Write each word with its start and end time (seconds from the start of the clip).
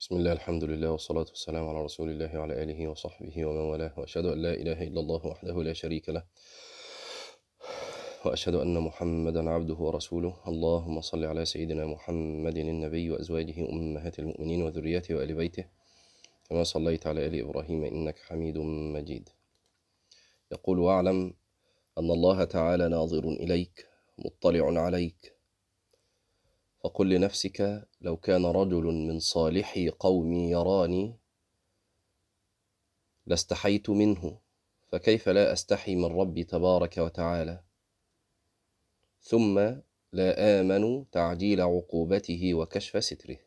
بسم 0.00 0.16
الله 0.16 0.32
الحمد 0.32 0.64
لله 0.64 0.90
والصلاة 0.90 1.26
والسلام 1.28 1.68
على 1.68 1.84
رسول 1.84 2.10
الله 2.10 2.38
وعلى 2.38 2.62
آله 2.62 2.88
وصحبه 2.88 3.44
ومن 3.44 3.60
والاه 3.70 3.92
وأشهد 3.96 4.24
أن 4.26 4.42
لا 4.42 4.54
إله 4.54 4.82
إلا 4.82 5.00
الله 5.00 5.26
وحده 5.26 5.62
لا 5.62 5.72
شريك 5.72 6.08
له 6.08 6.24
وأشهد 8.24 8.54
أن 8.54 8.78
محمدا 8.78 9.50
عبده 9.50 9.74
ورسوله. 9.74 10.34
اللهم 10.48 11.00
صل 11.00 11.24
على 11.24 11.44
سيدنا 11.44 11.86
محمد 11.86 12.56
النبي 12.56 13.10
وأزواجه 13.10 13.70
أمهات 13.70 14.18
المؤمنين 14.18 14.62
وذريته 14.62 15.14
وآل 15.14 15.34
بيته 15.34 15.64
كما 16.50 16.64
صليت 16.64 17.06
على 17.06 17.26
آل 17.26 17.40
إبراهيم 17.40 17.84
إنك 17.84 18.18
حميد 18.18 18.58
مجيد. 18.94 19.28
يقول 20.52 20.78
واعلم 20.78 21.34
أن 21.98 22.10
الله 22.10 22.44
تعالى 22.44 22.88
ناظر 22.88 23.24
إليك 23.28 23.86
مطلع 24.18 24.80
عليك 24.80 25.37
فقل 26.88 27.08
لنفسك 27.08 27.88
لو 28.00 28.16
كان 28.16 28.46
رجل 28.46 28.84
من 28.84 29.18
صالحي 29.18 29.88
قومي 29.88 30.50
يراني 30.50 31.16
لاستحيت 33.26 33.90
منه 33.90 34.38
فكيف 34.92 35.28
لا 35.28 35.52
أستحي 35.52 35.94
من 35.94 36.04
ربي 36.04 36.44
تبارك 36.44 36.98
وتعالى؟ 36.98 37.62
ثم 39.20 39.58
لا 40.12 40.60
آمن 40.60 41.10
تعجيل 41.10 41.60
عقوبته 41.60 42.54
وكشف 42.54 43.04
ستره. 43.04 43.38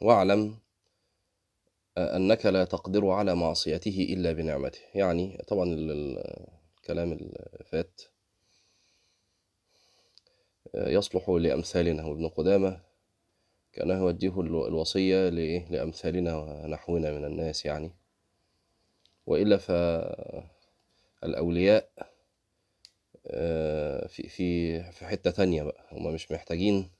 واعلم 0.00 0.58
أنك 1.98 2.46
لا 2.46 2.64
تقدر 2.64 3.08
على 3.08 3.34
معصيته 3.34 4.06
إلا 4.10 4.32
بنعمته. 4.32 4.80
يعني 4.94 5.44
طبعا 5.48 5.64
الكلام 6.78 7.12
اللي 7.12 7.64
فات 7.64 8.11
يصلح 10.74 11.30
لأمثالنا. 11.30 12.04
وابن 12.06 12.28
قدامة 12.28 12.80
كان 13.72 13.90
يوجه 13.90 14.40
الوصية 14.40 15.28
لأمثالنا 15.70 16.36
ونحونا 16.36 17.12
من 17.12 17.24
الناس 17.24 17.64
يعني. 17.64 17.92
وإلا 19.26 19.56
فالأولياء 21.22 21.88
في 24.08 24.28
في 24.28 24.82
في 24.92 25.06
حتة 25.06 25.30
تانية 25.30 25.62
بقى. 25.62 25.84
هم 25.92 26.14
مش 26.14 26.32
محتاجين 26.32 26.90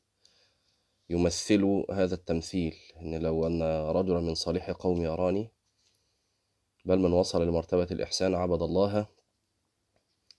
يمثلوا 1.10 1.94
هذا 1.94 2.14
التمثيل. 2.14 2.76
إن 3.00 3.22
لو 3.22 3.46
أن 3.46 3.62
رجلا 3.90 4.20
من 4.20 4.34
صالح 4.34 4.70
قوم 4.70 5.02
يراني 5.02 5.48
بل 6.84 6.98
من 6.98 7.12
وصل 7.12 7.46
لمرتبة 7.46 7.86
الإحسان 7.90 8.34
عبد 8.34 8.62
الله 8.62 9.06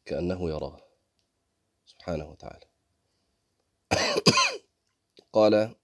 كأنه 0.06 0.50
يراه. 0.50 0.78
سبحانه 1.86 2.30
وتعالى. 2.32 2.73
قال 5.34 5.76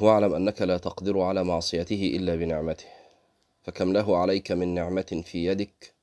واعلم 0.00 0.34
أنك 0.34 0.62
لا 0.62 0.78
تقدر 0.78 1.20
على 1.20 1.44
معصيته 1.44 2.12
إلا 2.16 2.36
بنعمته 2.36 2.86
فكم 3.62 3.92
له 3.92 4.16
عليك 4.16 4.52
من 4.52 4.74
نعمة 4.74 5.22
في 5.24 5.46
يدك 5.46 5.94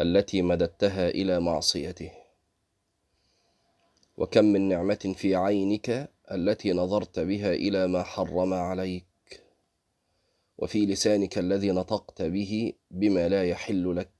التي 0.00 0.42
مددتها 0.42 1.08
إلى 1.08 1.40
معصيته 1.40 2.10
وكم 4.16 4.44
من 4.44 4.68
نعمة 4.68 5.14
في 5.16 5.34
عينك 5.34 6.10
التي 6.32 6.72
نظرت 6.72 7.20
بها 7.20 7.52
إلى 7.52 7.86
ما 7.86 8.02
حرم 8.02 8.54
عليك 8.54 9.04
وفي 10.58 10.86
لسانك 10.86 11.38
الذي 11.38 11.70
نطقت 11.70 12.22
به 12.22 12.72
بما 12.90 13.28
لا 13.28 13.44
يحل 13.44 13.96
لك 13.96 14.13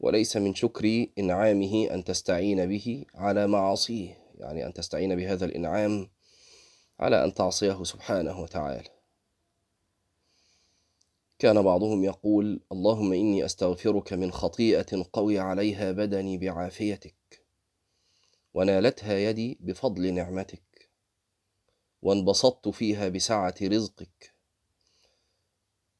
وليس 0.00 0.36
من 0.36 0.54
شكر 0.54 1.06
إنعامه 1.18 1.88
أن 1.90 2.04
تستعين 2.04 2.66
به 2.66 3.04
على 3.14 3.46
معاصيه 3.46 4.18
يعني 4.38 4.66
أن 4.66 4.72
تستعين 4.72 5.16
بهذا 5.16 5.44
الإنعام 5.44 6.10
على 7.00 7.24
أن 7.24 7.34
تعصيه 7.34 7.84
سبحانه 7.84 8.40
وتعالى. 8.40 8.88
كان 11.38 11.62
بعضهم 11.62 12.04
يقول 12.04 12.60
اللهم 12.72 13.12
إني 13.12 13.44
أستغفرك 13.44 14.12
من 14.12 14.32
خطيئة 14.32 15.06
قوي 15.12 15.38
عليها 15.38 15.92
بدني 15.92 16.38
بعافيتك 16.38 17.44
ونالتها 18.54 19.18
يدي 19.18 19.58
بفضل 19.60 20.14
نعمتك 20.14 20.90
وانبسطت 22.02 22.68
فيها 22.68 23.08
بسعة 23.08 23.54
رزقك 23.62 24.34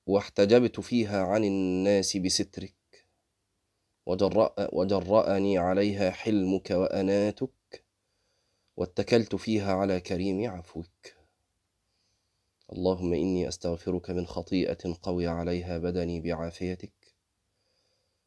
واحتجبت 0.06 0.80
فيها 0.80 1.22
عن 1.22 1.44
الناس 1.44 2.16
بسترك 2.16 2.79
وجرأ 4.06 4.54
وجرأني 4.72 5.58
عليها 5.58 6.10
حلمك 6.10 6.70
وأناتك 6.70 7.84
واتكلت 8.76 9.34
فيها 9.34 9.72
على 9.72 10.00
كريم 10.00 10.50
عفوك. 10.50 11.20
اللهم 12.72 13.12
إني 13.14 13.48
أستغفرك 13.48 14.10
من 14.10 14.26
خطيئة 14.26 14.96
قوي 15.02 15.26
عليها 15.26 15.78
بدني 15.78 16.20
بعافيتك 16.20 17.14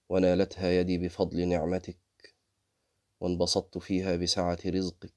ونالتها 0.09 0.71
يدي 0.71 0.97
بفضل 0.97 1.47
نعمتك 1.47 2.35
وانبسطت 3.19 3.77
فيها 3.77 4.15
بسعة 4.15 4.59
رزقك 4.65 5.13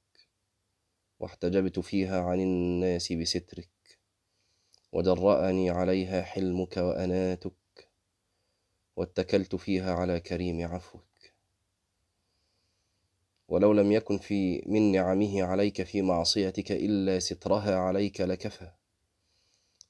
واحتجبت 1.20 1.78
فيها 1.78 2.20
عن 2.20 2.40
الناس 2.40 3.12
بسترك 3.12 3.70
وجرأني 4.92 5.70
عليها 5.70 6.22
حلمك 6.22 6.76
وأناتك 6.76 7.65
واتكلت 8.96 9.54
فيها 9.54 9.94
على 9.94 10.20
كريم 10.20 10.66
عفوك. 10.66 11.04
ولو 13.48 13.72
لم 13.72 13.92
يكن 13.92 14.18
في 14.18 14.62
من 14.66 14.92
نعمه 14.92 15.42
عليك 15.42 15.82
في 15.82 16.02
معصيتك 16.02 16.72
إلا 16.72 17.18
سترها 17.18 17.76
عليك 17.76 18.20
لكفى. 18.20 18.70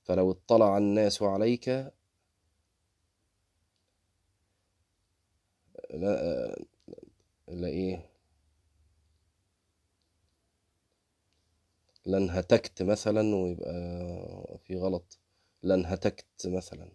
فلو 0.04 0.30
اطلع 0.30 0.78
الناس 0.78 1.22
عليك 1.22 1.68
لا, 5.90 6.56
لا 7.48 7.68
إيه؟ 7.68 8.10
لانهتكت 12.06 12.82
مثلا 12.82 13.34
ويبقى 13.36 13.72
في 14.64 14.76
غلط. 14.76 15.18
لانهتكت 15.62 16.46
مثلا. 16.46 16.88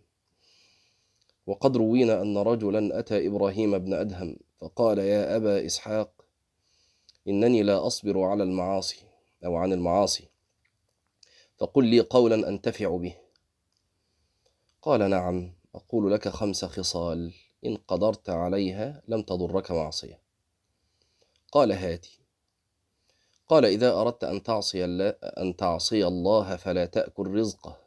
وقد 1.48 1.78
روينا 1.78 2.22
أن 2.22 2.38
رجلا 2.38 3.00
أتى 3.00 3.28
إبراهيم 3.28 3.78
بن 3.78 3.94
أدهم 3.94 4.38
فقال 4.60 4.98
يا 4.98 5.36
أبا 5.36 5.66
إسحاق 5.66 6.12
إنني 7.28 7.64
لا 7.64 7.88
أصبر 7.88 8.22
على 8.22 8.44
المعاصي 8.44 9.04
أو 9.46 9.56
عن 9.56 9.74
المعاصي 9.74 10.28
فقل 11.58 11.86
لي 11.86 12.00
قولا 12.00 12.48
أنتفع 12.50 12.98
به. 12.98 13.16
قال 14.82 15.10
نعم 15.10 15.54
أقول 15.76 16.12
لك 16.12 16.28
خمس 16.28 16.66
خصال 16.66 17.34
إن 17.66 17.78
قدرت 17.78 18.30
عليها 18.30 19.02
لم 19.08 19.22
تضرك 19.22 19.72
معصية. 19.72 20.20
قال 21.52 21.72
هاتي. 21.72 22.20
قال 23.48 23.66
إذا 23.66 23.94
أردت 23.94 24.24
أن 24.24 24.44
تعصي 24.44 24.86
الله, 24.86 25.10
أن 25.10 25.56
تعصي 25.56 26.08
الله 26.08 26.56
فلا 26.56 26.86
تأكل 26.86 27.28
رزقه. 27.28 27.78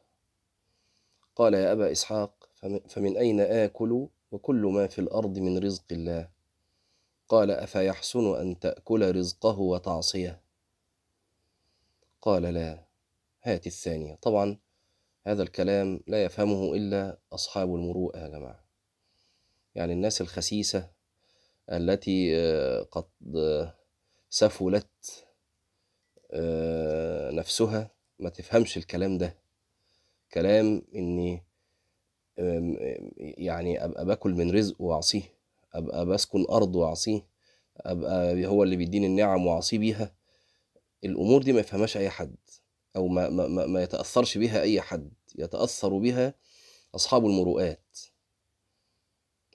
قال 1.37 1.55
يا 1.55 1.73
أبا 1.73 1.93
إسحاق 1.93 2.44
فمن 2.89 3.17
أين 3.17 3.41
آكل 3.41 4.09
وكل 4.33 4.63
ما 4.67 4.87
في 4.87 4.99
الأرض 4.99 5.39
من 5.39 5.59
رزق 5.59 5.85
الله؟ 5.93 6.29
قال 7.29 7.51
أفيحسن 7.51 8.35
أن 8.35 8.59
تأكل 8.59 9.17
رزقه 9.17 9.59
وتعصيه؟ 9.59 10.41
قال 12.23 12.43
لا. 12.43 12.85
هات 13.43 13.67
الثانية. 13.67 14.15
طبعا 14.15 14.59
هذا 15.27 15.43
الكلام 15.43 16.01
لا 16.07 16.25
يفهمه 16.25 16.75
إلا 16.75 17.19
أصحاب 17.33 17.75
المروءة 17.75 18.19
يا 18.19 18.29
جماعة. 18.29 18.65
يعني 19.75 19.93
الناس 19.93 20.21
الخسيسة 20.21 20.91
التي 21.73 22.37
قد 22.91 23.07
سفلت 24.31 25.27
نفسها 27.33 27.91
ما 28.19 28.31
تفهمش 28.31 28.77
الكلام 28.77 29.19
ده. 29.19 29.37
كلام 30.33 30.83
إني 30.95 31.43
يعني 33.19 33.85
أبقى 33.85 34.05
باكل 34.07 34.35
من 34.35 34.51
رزق 34.51 34.81
وأعصيه 34.81 35.23
أبقى 35.75 36.07
بسكن 36.07 36.47
أرض 36.51 36.77
وأعصيه 36.77 37.27
أبقى 37.77 38.47
هو 38.47 38.63
اللي 38.63 38.77
بيديني 38.77 39.07
النعم 39.07 39.47
وأعصيه 39.47 39.79
بيها. 39.79 40.15
الأمور 41.05 41.43
دي 41.43 41.53
ما 41.53 41.61
يفهمهاش 41.61 41.97
أي 41.97 42.11
حد 42.11 42.37
أو 42.97 43.09
ما, 43.09 43.29
ما, 43.29 43.67
ما 43.67 43.83
يتأثرش 43.83 44.39
بها 44.39 44.63
أي 44.63 44.81
حد 44.81 45.13
يتأثر 45.39 45.99
بها 45.99 46.35
أصحاب 46.95 47.27
المروءات. 47.27 47.99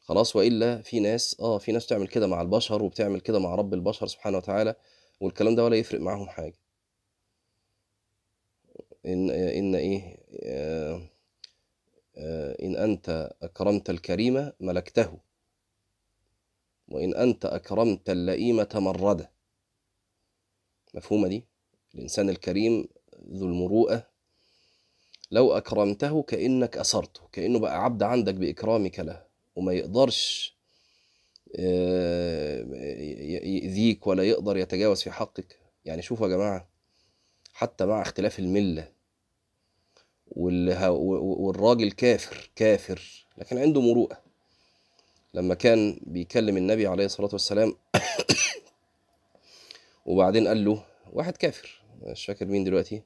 خلاص 0.01 0.35
وإلا 0.35 0.81
في 0.81 0.99
ناس 0.99 1.35
آه 1.39 1.57
في 1.57 1.71
ناس 1.71 1.87
تعمل 1.87 2.07
كده 2.07 2.27
مع 2.27 2.41
البشر 2.41 2.83
وبتعمل 2.83 3.19
كده 3.21 3.39
مع 3.39 3.55
رب 3.55 3.73
البشر 3.73 4.07
سبحانه 4.07 4.37
وتعالى 4.37 4.75
والكلام 5.21 5.55
ده 5.55 5.63
ولا 5.63 5.75
يفرق 5.75 6.01
معاهم 6.01 6.29
حاجة. 6.29 6.59
إن 9.05 9.29
إن 9.29 9.75
إيه 9.75 10.17
آه 10.43 11.01
إن 12.63 12.75
أنت 12.75 13.29
أكرمت 13.41 13.89
الكريم 13.89 14.51
ملكته 14.59 15.17
وإن 16.87 17.15
أنت 17.15 17.45
أكرمت 17.45 18.09
اللئيم 18.09 18.63
تمرده. 18.63 19.31
مفهومة 20.93 21.27
دي؟ 21.27 21.45
الإنسان 21.95 22.29
الكريم 22.29 22.87
ذو 23.33 23.45
المروءة. 23.45 24.07
لو 25.31 25.53
أكرمته 25.57 26.21
كأنك 26.23 26.77
أسرته 26.77 27.21
كأنه 27.31 27.59
بقى 27.59 27.83
عبد 27.83 28.03
عندك 28.03 28.33
بإكرامك 28.33 28.99
له 28.99 29.23
وما 29.55 29.73
يقدرش 29.73 30.55
آه، 31.55 32.61
يأذيك 33.45 34.07
ولا 34.07 34.23
يقدر 34.23 34.57
يتجاوز 34.57 35.01
في 35.01 35.11
حقك. 35.11 35.59
يعني 35.85 36.01
شوفوا 36.01 36.27
يا 36.27 36.35
جماعة 36.35 36.69
حتى 37.53 37.85
مع 37.85 38.01
اختلاف 38.01 38.39
الملة 38.39 38.91
والراجل 40.31 41.91
كافر 41.91 42.49
كافر 42.55 43.25
لكن 43.37 43.57
عنده 43.57 43.81
مروءة. 43.81 44.17
لما 45.33 45.55
كان 45.55 45.99
بيكلم 46.01 46.57
النبي 46.57 46.87
عليه 46.87 47.05
الصلاة 47.05 47.29
والسلام 47.33 47.75
وبعدين 50.05 50.47
قال 50.47 50.65
له 50.65 50.83
واحد 51.13 51.37
كافر 51.37 51.81
مش 52.01 52.25
فاكر 52.25 52.45
مين 52.45 52.63
دلوقتي 52.63 53.03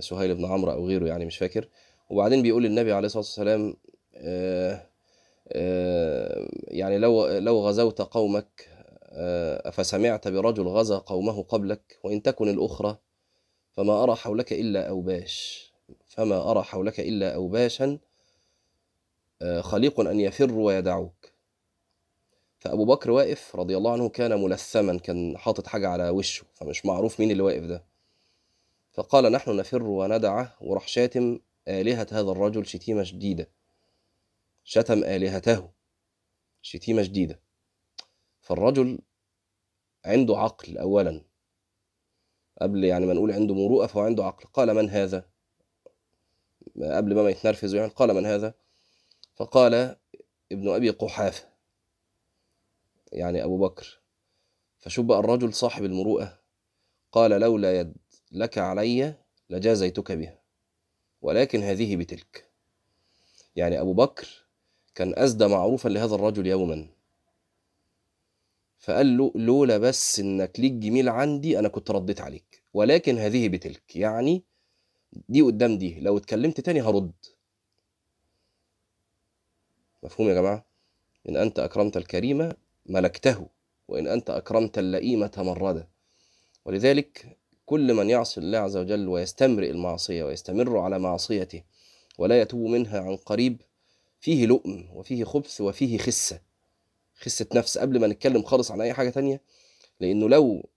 سهيل 0.00 0.34
بن 0.34 0.44
عمرو 0.44 0.72
أو 0.72 0.86
غيره 0.86 1.06
يعني 1.06 1.26
مش 1.26 1.38
فاكر. 1.38 1.68
وبعدين 2.10 2.42
بيقول 2.42 2.62
للنبي 2.62 2.92
عليه 2.92 3.06
الصلاة 3.06 3.22
والسلام 3.22 3.76
آه 4.14 4.86
آه 5.48 6.48
يعني 6.68 6.98
لو 6.98 7.26
لو 7.38 7.68
غزوت 7.68 8.02
قومك 8.02 8.68
آه 9.02 9.68
أفسمعت 9.68 10.28
برجل 10.28 10.68
غزا 10.68 10.98
قومه 10.98 11.42
قبلك 11.42 11.98
وإن 12.04 12.22
تكن 12.22 12.48
الأخرى 12.48 12.98
فما 13.72 14.02
أرى 14.02 14.14
حولك 14.14 14.52
إلا 14.52 14.88
أوباش. 14.88 15.73
فما 16.14 16.50
أرى 16.50 16.62
حولك 16.62 17.00
إلا 17.00 17.34
أوباشا 17.34 17.98
آه، 19.42 19.60
خليق 19.60 20.00
أن 20.00 20.20
يفروا 20.20 20.66
ويدعوك. 20.66 21.32
فأبو 22.58 22.84
بكر 22.84 23.10
واقف 23.10 23.56
رضي 23.56 23.76
الله 23.76 23.92
عنه 23.92 24.08
كان 24.08 24.42
ملثما 24.42 24.98
كان 24.98 25.38
حاطط 25.38 25.66
حاجة 25.66 25.88
على 25.88 26.08
وشه 26.08 26.44
فمش 26.54 26.86
معروف 26.86 27.20
مين 27.20 27.30
اللي 27.30 27.42
واقف 27.42 27.62
ده. 27.62 27.84
فقال 28.92 29.32
نحن 29.32 29.56
نفر 29.56 29.82
وندعه 29.82 30.56
وراح 30.60 30.88
شاتم 30.88 31.38
آلهة 31.68 32.06
هذا 32.12 32.30
الرجل 32.30 32.66
شتيمة 32.66 33.02
شديدة. 33.02 33.48
شتم 34.64 35.04
آلهته 35.04 35.70
شتيمة 36.62 37.02
شديدة. 37.02 37.40
فالرجل 38.40 38.98
عنده 40.04 40.38
عقل 40.38 40.78
أولا. 40.78 41.24
قبل 42.62 42.84
يعني 42.84 43.06
ما 43.06 43.14
نقول 43.14 43.32
عنده 43.32 43.54
مروءة 43.54 43.86
فهو 43.86 44.02
عنده 44.02 44.24
عقل. 44.24 44.44
قال 44.52 44.74
من 44.74 44.90
هذا؟ 44.90 45.33
قبل 46.82 47.14
ما 47.14 47.30
يتنرفز 47.30 47.74
يعني 47.74 47.90
قال 47.90 48.14
من 48.14 48.26
هذا؟ 48.26 48.54
فقال 49.34 49.96
ابن 50.52 50.68
أبي 50.68 50.90
قحافة 50.90 51.48
يعني 53.12 53.44
أبو 53.44 53.58
بكر. 53.58 54.00
بقى 54.98 55.18
الرجل 55.18 55.54
صاحب 55.54 55.84
المروءة 55.84 56.38
قال 57.12 57.30
لولا 57.30 57.80
يد 57.80 57.94
لك 58.32 58.58
علي 58.58 59.14
لجازيتك 59.50 60.12
بها 60.12 60.38
ولكن 61.22 61.62
هذه 61.62 61.96
بتلك. 61.96 62.50
يعني 63.56 63.80
أبو 63.80 63.94
بكر 63.94 64.44
كان 64.94 65.14
أسدى 65.16 65.46
معروفا 65.46 65.88
لهذا 65.88 66.14
الرجل 66.14 66.46
يوما. 66.46 66.88
فقال 68.78 69.16
له 69.16 69.32
لولا 69.34 69.78
بس 69.78 70.20
إنك 70.20 70.60
ليك 70.60 70.72
جميل 70.72 71.08
عندي 71.08 71.58
أنا 71.58 71.68
كنت 71.68 71.90
رديت 71.90 72.20
عليك 72.20 72.62
ولكن 72.74 73.18
هذه 73.18 73.48
بتلك. 73.48 73.96
يعني 73.96 74.44
دي 75.28 75.42
قدام 75.42 75.78
دي 75.78 76.00
لو 76.00 76.16
اتكلمت 76.16 76.60
تاني 76.60 76.82
هرد. 76.82 77.12
مفهوم 80.02 80.28
يا 80.28 80.34
جماعة؟ 80.34 80.64
إن 81.28 81.36
أنت 81.36 81.58
أكرمت 81.58 81.96
الكريم 81.96 82.52
ملكته 82.86 83.46
وإن 83.88 84.06
أنت 84.06 84.30
أكرمت 84.30 84.78
اللئيم 84.78 85.26
تمرد 85.26 85.86
ولذلك 86.64 87.38
كل 87.66 87.94
من 87.94 88.10
يعصي 88.10 88.40
الله 88.40 88.58
عز 88.58 88.76
وجل 88.76 89.08
ويستمرئ 89.08 89.70
المعصية 89.70 90.24
ويستمر 90.24 90.78
على 90.78 90.98
معصيته 90.98 91.62
ولا 92.18 92.40
يتوب 92.40 92.70
منها 92.70 93.00
عن 93.00 93.16
قريب 93.16 93.60
فيه 94.20 94.46
لؤم 94.46 94.88
وفيه 94.92 95.24
خبث 95.24 95.60
وفيه 95.60 95.98
خسة. 95.98 96.40
خسة 97.20 97.46
نفس. 97.54 97.78
قبل 97.78 98.00
ما 98.00 98.06
نتكلم 98.06 98.42
خالص 98.42 98.70
عن 98.70 98.80
أي 98.80 98.92
حاجة 98.92 99.10
تانية 99.10 99.40
لأنه 100.00 100.28
لو 100.28 100.68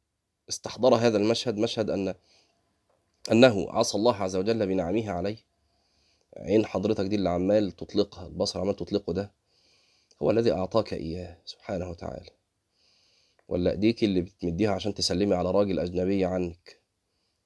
استحضر 0.49 0.95
هذا 0.95 1.17
المشهد 1.17 1.57
مشهد 1.57 1.89
أن 1.89 2.13
أنه 3.31 3.71
عصى 3.71 3.97
الله 3.97 4.15
عز 4.15 4.35
وجل 4.35 4.67
بنعمه 4.67 5.11
عليه. 5.11 5.37
عين 6.37 6.65
حضرتك 6.65 7.05
دي 7.05 7.15
اللي 7.15 7.29
عمال 7.29 7.71
تطلقها 7.71 8.27
البصر 8.27 8.59
عمال 8.59 8.75
تطلقه 8.75 9.13
ده 9.13 9.31
هو 10.21 10.31
الذي 10.31 10.51
أعطاك 10.51 10.93
إياه 10.93 11.37
سبحانه 11.45 11.89
وتعالى. 11.89 12.29
ولا 13.47 13.71
إيديك 13.71 14.03
اللي 14.03 14.21
بتمديها 14.21 14.71
عشان 14.71 14.93
تسلمي 14.93 15.35
على 15.35 15.51
راجل 15.51 15.79
أجنبي 15.79 16.25
عنك 16.25 16.81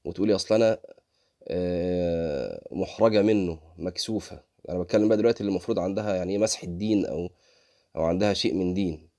وتقولي 0.06 0.36
أصل 0.36 0.56
أنا 0.56 0.80
آه، 1.48 2.68
محرجة 2.72 3.22
منه 3.22 3.60
مكسوفة. 3.78 4.44
أنا 4.70 4.80
بتكلم 4.80 5.08
بقى 5.08 5.18
دلوقتي 5.18 5.42
اللي 5.42 5.50
المفروض 5.50 5.80
عندها 5.80 6.16
يعني 6.16 6.32
إيه 6.34 6.38
مسح 6.40 6.64
الدين 6.64 7.06
أو 7.06 7.30
أو 7.96 8.04
عندها 8.04 8.34
شيء 8.34 8.54
من 8.54 8.74
دين. 8.74 9.10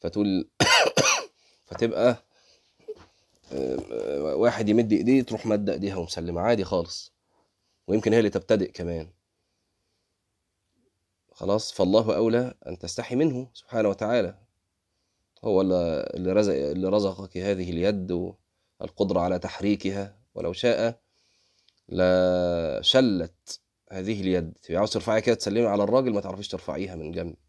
فتقول 0.00 0.50
فتبقى 1.66 2.24
واحد 4.20 4.68
يمد 4.68 4.92
إيديه 4.92 5.22
تروح 5.22 5.46
مد 5.46 5.70
إيديها 5.70 5.96
ومسلمة. 5.96 6.40
عادي 6.40 6.64
خالص. 6.64 7.14
ويمكن 7.86 8.12
هي 8.12 8.18
اللي 8.18 8.30
تبتدئ 8.30 8.70
كمان. 8.70 9.10
خلاص 11.32 11.72
فالله 11.72 12.16
أولى 12.16 12.54
أن 12.66 12.78
تستحي 12.78 13.16
منه 13.16 13.50
سبحانه 13.54 13.88
وتعالى. 13.88 14.38
هو 15.44 15.60
اللي 15.60 16.32
رزق 16.32 16.54
اللي 16.54 16.88
رزقك 16.88 17.36
هذه 17.36 17.70
اليد 17.70 18.34
والقدرة 18.80 19.20
على 19.20 19.38
تحريكها. 19.38 20.18
ولو 20.34 20.52
شاء 20.52 21.00
لشلت 21.88 23.60
هذه 23.92 24.20
اليد. 24.20 24.52
تبقى 24.62 24.78
عاوز 24.78 24.90
ترفعيها 24.90 25.20
كده 25.20 25.34
تسلمي 25.34 25.66
على 25.66 25.82
الراجل 25.82 26.12
ما 26.12 26.20
تعرفيش 26.20 26.48
ترفعيها 26.48 26.94
من 26.96 27.12
جنبك 27.12 27.43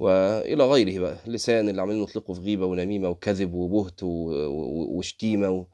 وإلى 0.00 0.64
غيره 0.64 1.00
بقى. 1.00 1.16
اللسان 1.26 1.68
اللي 1.68 1.82
عمالين 1.82 2.02
نطلقه 2.02 2.34
في 2.34 2.40
غيبة 2.40 2.66
ونميمة 2.66 3.08
وكذب 3.08 3.54
وبهت 3.54 4.02
و- 4.02 4.06
و- 4.46 4.98
وشتيمة 4.98 5.50
و... 5.50 5.66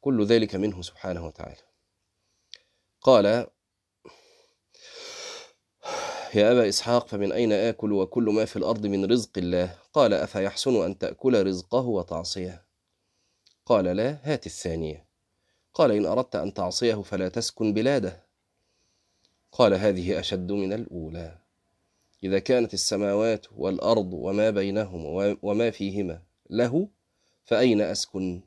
كل 0.00 0.24
ذلك 0.24 0.54
منه 0.54 0.82
سبحانه 0.82 1.26
وتعالى. 1.26 1.56
قال 3.00 3.46
يا 6.34 6.52
أبا 6.52 6.68
إسحاق 6.68 7.08
فمن 7.08 7.32
أين 7.32 7.52
آكل 7.52 7.92
وكل 7.92 8.22
ما 8.24 8.44
في 8.44 8.56
الأرض 8.56 8.86
من 8.86 9.04
رزق 9.04 9.30
الله؟ 9.38 9.78
قال 9.92 10.14
أفيحسن 10.14 10.84
أن 10.84 10.98
تأكل 10.98 11.46
رزقه 11.46 11.80
وتعصيه؟ 11.86 12.64
قال 13.66 13.84
لا 13.84 14.18
هات 14.22 14.46
الثانية. 14.46 15.06
قال 15.74 15.92
إن 15.92 16.06
أردت 16.06 16.36
أن 16.36 16.54
تعصيه 16.54 16.94
فلا 17.02 17.28
تسكن 17.28 17.74
بلاده. 17.74 18.26
قال 19.52 19.74
هذه 19.74 20.20
أشد 20.20 20.52
من 20.52 20.72
الأولى. 20.72 21.38
إذا 22.24 22.38
كانت 22.38 22.74
السماوات 22.74 23.46
والأرض 23.56 24.12
وما 24.12 24.50
بينهما 24.50 25.36
وما 25.42 25.70
فيهما 25.70 26.22
له 26.50 26.88
فأين 27.44 27.80
أسكن؟ 27.80 28.42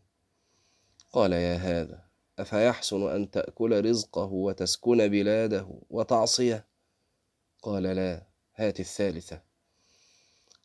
قال 1.12 1.34
يا 1.34 1.56
هذا 1.56 2.04
أفيحسن 2.40 3.10
أن 3.10 3.32
تأكل 3.32 3.86
رزقه 3.86 4.26
وتسكن 4.26 5.08
بلاده 5.08 5.68
وتعصيه؟ 5.90 6.68
قال 7.62 7.84
لا 7.84 8.24
هات 8.56 8.80
الثالثة. 8.80 9.42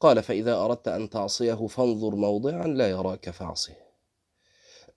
قال 0.00 0.22
فإذا 0.22 0.54
أردت 0.54 0.88
أن 0.88 1.10
تعصيه 1.10 1.66
فانظر 1.66 2.14
موضعا 2.16 2.66
لا 2.66 2.90
يراك 2.90 3.30
فاعصه. 3.30 3.74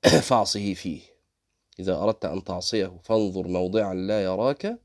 فاعصه 0.30 0.74
فيه. 0.74 1.02
إذا 1.80 1.96
أردت 1.96 2.26
أن 2.26 2.44
تعصيه 2.44 3.00
فانظر 3.04 3.48
موضعا 3.48 3.94
لا 3.94 4.24
يراك 4.24 4.80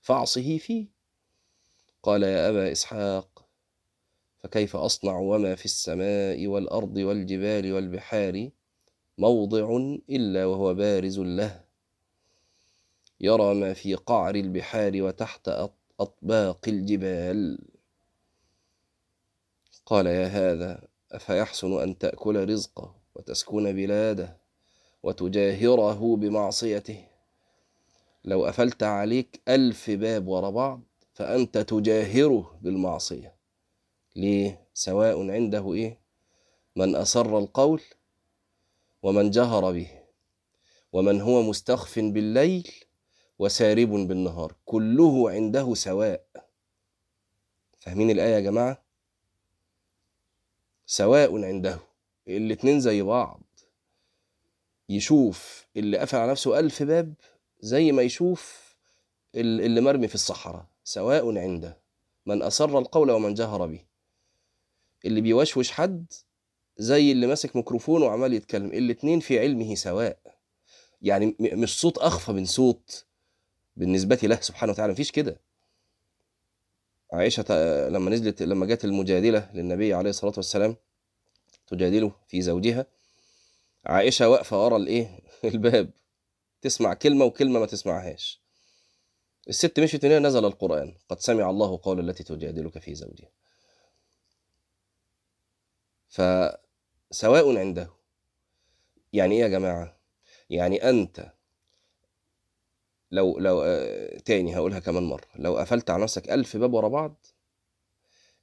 فاعصه 0.00 0.58
فيه. 0.58 0.97
قال 2.02 2.22
يا 2.22 2.48
أبا 2.48 2.72
إسحاق 2.72 3.44
فكيف 4.38 4.76
أصنع 4.76 5.18
وما 5.18 5.54
في 5.54 5.64
السماء 5.64 6.46
والأرض 6.46 6.96
والجبال 6.96 7.72
والبحار 7.72 8.50
موضع 9.18 9.76
إلا 10.10 10.44
وهو 10.44 10.74
بارز 10.74 11.18
له؟ 11.18 11.64
يرى 13.20 13.54
ما 13.54 13.74
في 13.74 13.94
قعر 13.94 14.34
البحار 14.34 15.02
وتحت 15.02 15.50
أط- 15.50 16.00
أطباق 16.00 16.58
الجبال. 16.68 17.58
قال 19.86 20.06
يا 20.06 20.26
هذا 20.26 20.88
أفيحسن 21.12 21.80
أن 21.82 21.98
تأكل 21.98 22.48
رزقه 22.48 22.94
وتسكن 23.14 23.72
بلاده 23.72 24.36
وتجاهره 25.02 26.16
بمعصيته؟ 26.16 27.04
لو 28.24 28.46
قفلت 28.46 28.82
عليك 28.82 29.40
ألف 29.48 29.90
باب 29.90 30.28
ورا 30.28 30.50
بعض 30.50 30.82
فأنت 31.18 31.58
تجاهره 31.58 32.58
بالمعصية. 32.62 33.34
ليه؟ 34.16 34.66
سواء 34.74 35.30
عنده 35.30 35.72
إيه؟ 35.72 36.00
من 36.76 36.96
أسر 36.96 37.38
القول 37.38 37.82
ومن 39.02 39.30
جهر 39.30 39.72
به. 39.72 39.90
ومن 40.92 41.20
هو 41.20 41.42
مستخف 41.42 41.98
بالليل 41.98 42.70
وسارب 43.38 43.88
بالنهار. 43.88 44.54
كله 44.64 45.30
عنده 45.30 45.74
سواء. 45.74 46.26
فاهمين 47.78 48.10
الآية 48.10 48.34
يا 48.34 48.40
جماعة؟ 48.40 48.82
سواء 50.86 51.44
عنده. 51.44 51.78
الاتنين 52.28 52.80
زي 52.80 53.02
بعض. 53.02 53.42
يشوف 54.88 55.66
اللي 55.76 55.98
قفل 55.98 56.16
على 56.16 56.30
نفسه 56.30 56.58
ألف 56.58 56.82
باب 56.82 57.14
زي 57.60 57.92
ما 57.92 58.02
يشوف 58.02 58.74
ال- 59.34 59.60
اللي 59.60 59.80
مرمي 59.80 60.08
في 60.08 60.14
الصحراء. 60.14 60.66
سواء 60.88 61.38
عنده. 61.38 61.80
من 62.26 62.42
أسر 62.42 62.78
القول 62.78 63.10
ومن 63.10 63.34
جهر 63.34 63.66
به. 63.66 63.84
اللي 65.04 65.20
بيوشوش 65.20 65.70
حد 65.70 66.12
زي 66.76 67.12
اللي 67.12 67.26
ماسك 67.26 67.56
ميكروفون 67.56 68.02
وعمال 68.02 68.32
يتكلم. 68.32 68.66
الاتنين 68.66 69.20
في 69.20 69.38
علمه 69.38 69.74
سواء. 69.74 70.18
يعني 71.02 71.36
مش 71.40 71.80
صوت 71.80 71.98
أخفى 71.98 72.32
من 72.32 72.44
صوت 72.44 73.06
بالنسبة 73.76 74.18
له 74.22 74.40
سبحانه 74.40 74.72
وتعالى. 74.72 74.92
مفيش 74.92 75.12
كده. 75.12 75.40
عائشة 77.12 77.44
لما 77.88 78.10
نزلت 78.10 78.42
لما 78.42 78.66
جت 78.66 78.84
المجادلة 78.84 79.50
للنبي 79.54 79.94
عليه 79.94 80.10
الصلاة 80.10 80.34
والسلام 80.36 80.76
تجادله 81.66 82.12
في 82.28 82.42
زوجها. 82.42 82.86
عائشة 83.86 84.28
واقفة 84.28 84.64
ورا 84.64 84.76
الإيه؟ 84.76 85.20
الباب. 85.44 85.90
تسمع 86.62 86.94
كلمة 86.94 87.24
وكلمة 87.24 87.60
ما 87.60 87.66
تسمعهاش. 87.66 88.47
الست 89.48 89.80
مشيت 89.80 90.04
هنا 90.04 90.18
نزل 90.18 90.44
القرآن 90.44 90.94
قد 91.08 91.20
سمع 91.20 91.50
الله 91.50 91.80
قول 91.82 92.00
التي 92.00 92.24
تجادلك 92.24 92.78
في 92.78 92.94
زوجها. 92.94 93.28
فسواء 96.08 97.56
عنده 97.58 97.90
يعني 99.12 99.34
إيه 99.34 99.40
يا 99.40 99.48
جماعة؟ 99.48 99.96
يعني 100.50 100.88
أنت 100.90 101.32
لو 103.10 103.38
لو 103.38 103.62
آه، 103.62 104.18
تاني 104.18 104.56
هقولها 104.56 104.78
كمان 104.78 105.02
مرة 105.02 105.26
لو 105.36 105.58
قفلت 105.58 105.90
على 105.90 106.02
نفسك 106.02 106.30
ألف 106.30 106.56
باب 106.56 106.72
ورا 106.74 106.88
بعض 106.88 107.26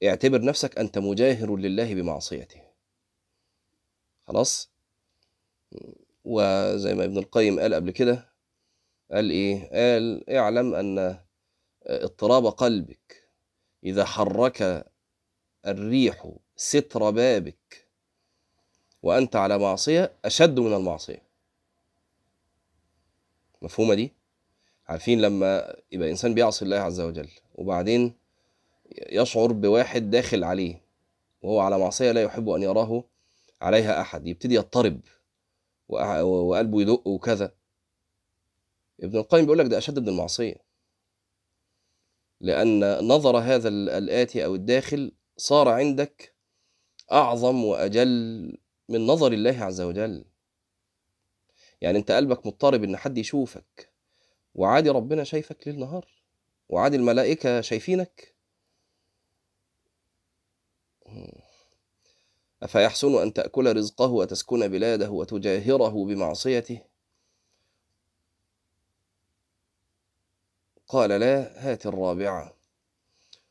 اعتبر 0.03 0.41
نفسك 0.41 0.77
أنت 0.77 0.97
مجاهر 0.97 1.55
لله 1.55 1.93
بمعصيته. 1.93 2.61
خلاص؟ 4.27 4.69
وزي 6.25 6.93
ما 6.95 7.03
ابن 7.05 7.17
القيم 7.17 7.59
قال 7.59 7.73
قبل 7.73 7.91
كده 7.91 8.29
قال 9.11 9.29
إيه؟ 9.31 9.69
قال 9.69 10.29
اعلم 10.29 10.73
أن 10.73 11.19
اضطراب 11.83 12.45
قلبك. 12.45 13.29
إذا 13.83 14.05
حرك 14.05 14.85
الريح 15.67 16.31
ستر 16.55 17.09
بابك 17.09 17.87
وأنت 19.03 19.35
على 19.35 19.57
معصية 19.57 20.11
أشد 20.25 20.59
من 20.59 20.73
المعصية. 20.73 21.21
مفهومة 23.61 23.93
دي؟ 23.93 24.11
عارفين 24.87 25.21
لما 25.21 25.75
يبقى 25.91 26.09
إنسان 26.11 26.33
بيعصي 26.33 26.65
الله 26.65 26.77
عز 26.77 26.99
وجل 27.01 27.29
وبعدين 27.55 28.13
يشعر 29.09 29.51
بواحد 29.51 30.09
داخل 30.09 30.43
عليه 30.43 30.81
وهو 31.41 31.59
على 31.59 31.79
معصية 31.79 32.11
لا 32.11 32.21
يحب 32.21 32.49
أن 32.49 32.61
يراه 32.63 33.03
عليها 33.61 34.01
أحد 34.01 34.27
يبتدي 34.27 34.55
يضطرب 34.55 34.99
وقلبه 35.89 36.81
يدق 36.81 37.07
وكذا. 37.07 37.51
ابن 39.03 39.17
القيم 39.17 39.41
بيقول 39.45 39.59
لك 39.59 39.65
ده 39.65 39.77
أشد 39.77 39.99
من 39.99 40.09
المعصية. 40.09 40.55
لأن 42.41 42.97
نظر 43.07 43.37
هذا 43.37 43.67
ال- 43.69 43.89
الآتي 43.89 44.45
أو 44.45 44.55
الداخل 44.55 45.11
صار 45.37 45.69
عندك 45.69 46.35
أعظم 47.11 47.63
وأجل 47.65 48.09
من 48.89 49.07
نظر 49.07 49.33
الله 49.33 49.63
عز 49.63 49.81
وجل. 49.81 50.25
يعني 51.81 51.97
أنت 51.97 52.11
قلبك 52.11 52.45
مضطرب 52.45 52.83
إن 52.83 52.97
حد 52.97 53.17
يشوفك 53.17 53.93
وعادي 54.55 54.89
ربنا 54.89 55.23
شايفك 55.23 55.67
ليل 55.67 55.79
نهار 55.79 56.07
وعادي 56.69 56.97
الملائكة 56.97 57.61
شايفينك. 57.61 58.35
أفيحسن 62.63 63.15
أن 63.21 63.33
تأكل 63.33 63.75
رزقه 63.75 64.11
وتسكن 64.11 64.67
بلاده 64.67 65.09
وتجاهره 65.11 66.05
بمعصيته؟ 66.05 66.81
قال 70.87 71.09
لا 71.09 71.51
هات 71.71 71.85
الرابعة. 71.85 72.53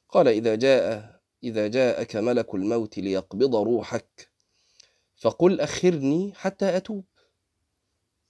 قال 0.08 0.28
إذا 0.28 0.54
جاء 0.54 1.14
إذا 1.42 1.68
جاءك 1.68 2.16
ملك 2.16 2.54
الموت 2.54 2.98
ليقبض 2.98 3.56
روحك 3.56 4.30
فقل 5.16 5.60
أخرني 5.60 6.32
حتى 6.34 6.76
أتوب. 6.76 7.04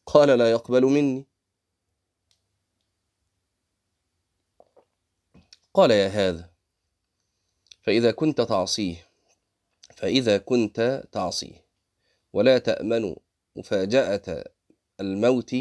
قال 0.06 0.38
لا 0.38 0.50
يقبل 0.50 0.82
مني. 0.82 1.26
قال 5.75 5.90
يا 5.90 6.08
هذا 6.08 6.50
فإذا 7.82 8.11
كنت 8.11 8.40
تعصيه 8.40 9.08
فإذا 9.96 10.38
كنت 10.38 11.04
تعصيه. 11.12 11.64
ولا 12.32 12.58
تأمن 12.58 13.16
مفاجأة 13.56 14.44
الموت 15.00 15.56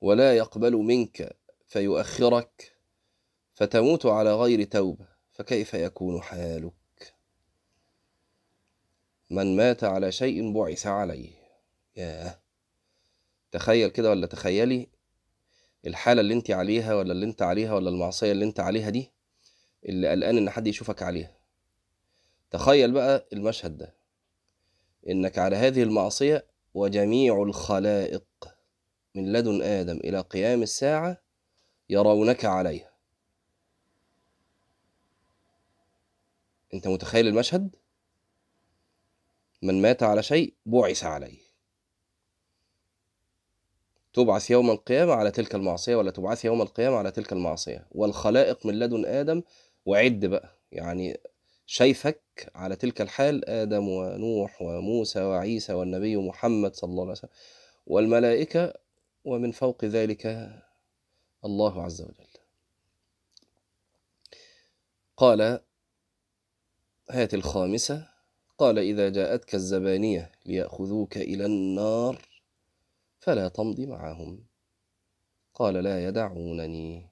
ولا 0.00 0.36
يقبل 0.36 0.72
منك 0.76 1.39
فيؤخرك 1.70 2.72
فتموت 3.54 4.06
على 4.06 4.34
غير 4.34 4.64
توبة 4.64 5.06
فكيف 5.32 5.74
يكون 5.74 6.22
حالك؟ 6.22 7.14
من 9.30 9.56
مات 9.56 9.84
على 9.84 10.12
شيء 10.12 10.52
بعث 10.52 10.86
عليه. 10.86 11.30
ياه! 11.96 12.40
تخيل 13.52 13.88
كده 13.88 14.10
ولا 14.10 14.26
تخيلي 14.26 14.88
الحالة 15.86 16.20
اللي 16.20 16.34
انت 16.34 16.50
عليها 16.50 16.94
ولا 16.94 17.12
اللي 17.12 17.26
انت 17.26 17.42
عليها 17.42 17.74
ولا 17.74 17.90
المعصية 17.90 18.32
اللي 18.32 18.44
انت 18.44 18.60
عليها 18.60 18.90
دي 18.90 19.10
اللي 19.84 20.08
قلقان 20.08 20.36
إن 20.36 20.50
حد 20.50 20.66
يشوفك 20.66 21.02
عليها. 21.02 21.36
تخيل 22.50 22.92
بقى 22.92 23.26
المشهد 23.32 23.78
ده. 23.78 23.94
إنك 25.08 25.38
على 25.38 25.56
هذه 25.56 25.82
المعصية 25.82 26.46
وجميع 26.74 27.42
الخلائق 27.42 28.24
من 29.14 29.32
لدن 29.32 29.62
آدم 29.62 29.96
إلى 29.96 30.20
قيام 30.20 30.62
الساعة 30.62 31.29
يرونك 31.90 32.44
عليها. 32.44 32.90
أنت 36.74 36.88
متخيل 36.88 37.26
المشهد؟ 37.26 37.76
من 39.62 39.82
مات 39.82 40.02
على 40.02 40.22
شيء 40.22 40.54
بعث 40.66 41.04
عليه. 41.04 41.38
تبعث 44.12 44.50
يوم 44.50 44.70
القيامة 44.70 45.12
على 45.12 45.30
تلك 45.30 45.54
المعصية 45.54 45.96
ولا 45.96 46.10
تبعث 46.10 46.44
يوم 46.44 46.62
القيامة 46.62 46.96
على 46.96 47.10
تلك 47.10 47.32
المعصية. 47.32 47.86
والخلائق 47.90 48.66
من 48.66 48.78
لدن 48.78 49.06
آدم 49.06 49.42
وعد 49.86 50.26
بقى. 50.26 50.56
يعني 50.72 51.20
شايفك 51.66 52.50
على 52.54 52.76
تلك 52.76 53.00
الحال 53.00 53.48
آدم 53.48 53.88
ونوح 53.88 54.62
وموسى 54.62 55.22
وعيسى 55.22 55.72
والنبي 55.72 56.16
محمد 56.16 56.74
صلى 56.74 56.90
الله 56.90 57.02
عليه 57.02 57.12
وسلم. 57.12 57.30
والملائكة 57.86 58.74
ومن 59.24 59.52
فوق 59.52 59.84
ذلك 59.84 60.50
الله 61.44 61.82
عز 61.82 62.02
وجل. 62.02 62.26
قال 65.16 65.60
هات 67.10 67.34
الخامسة. 67.34 68.08
قال 68.58 68.78
إذا 68.78 69.08
جاءتك 69.08 69.54
الزبانية 69.54 70.32
ليأخذوك 70.46 71.16
إلى 71.16 71.46
النار 71.46 72.28
فلا 73.18 73.48
تمض 73.48 73.80
معهم. 73.80 74.44
قال 75.54 75.74
لا 75.74 76.04
يدعونني. 76.08 77.10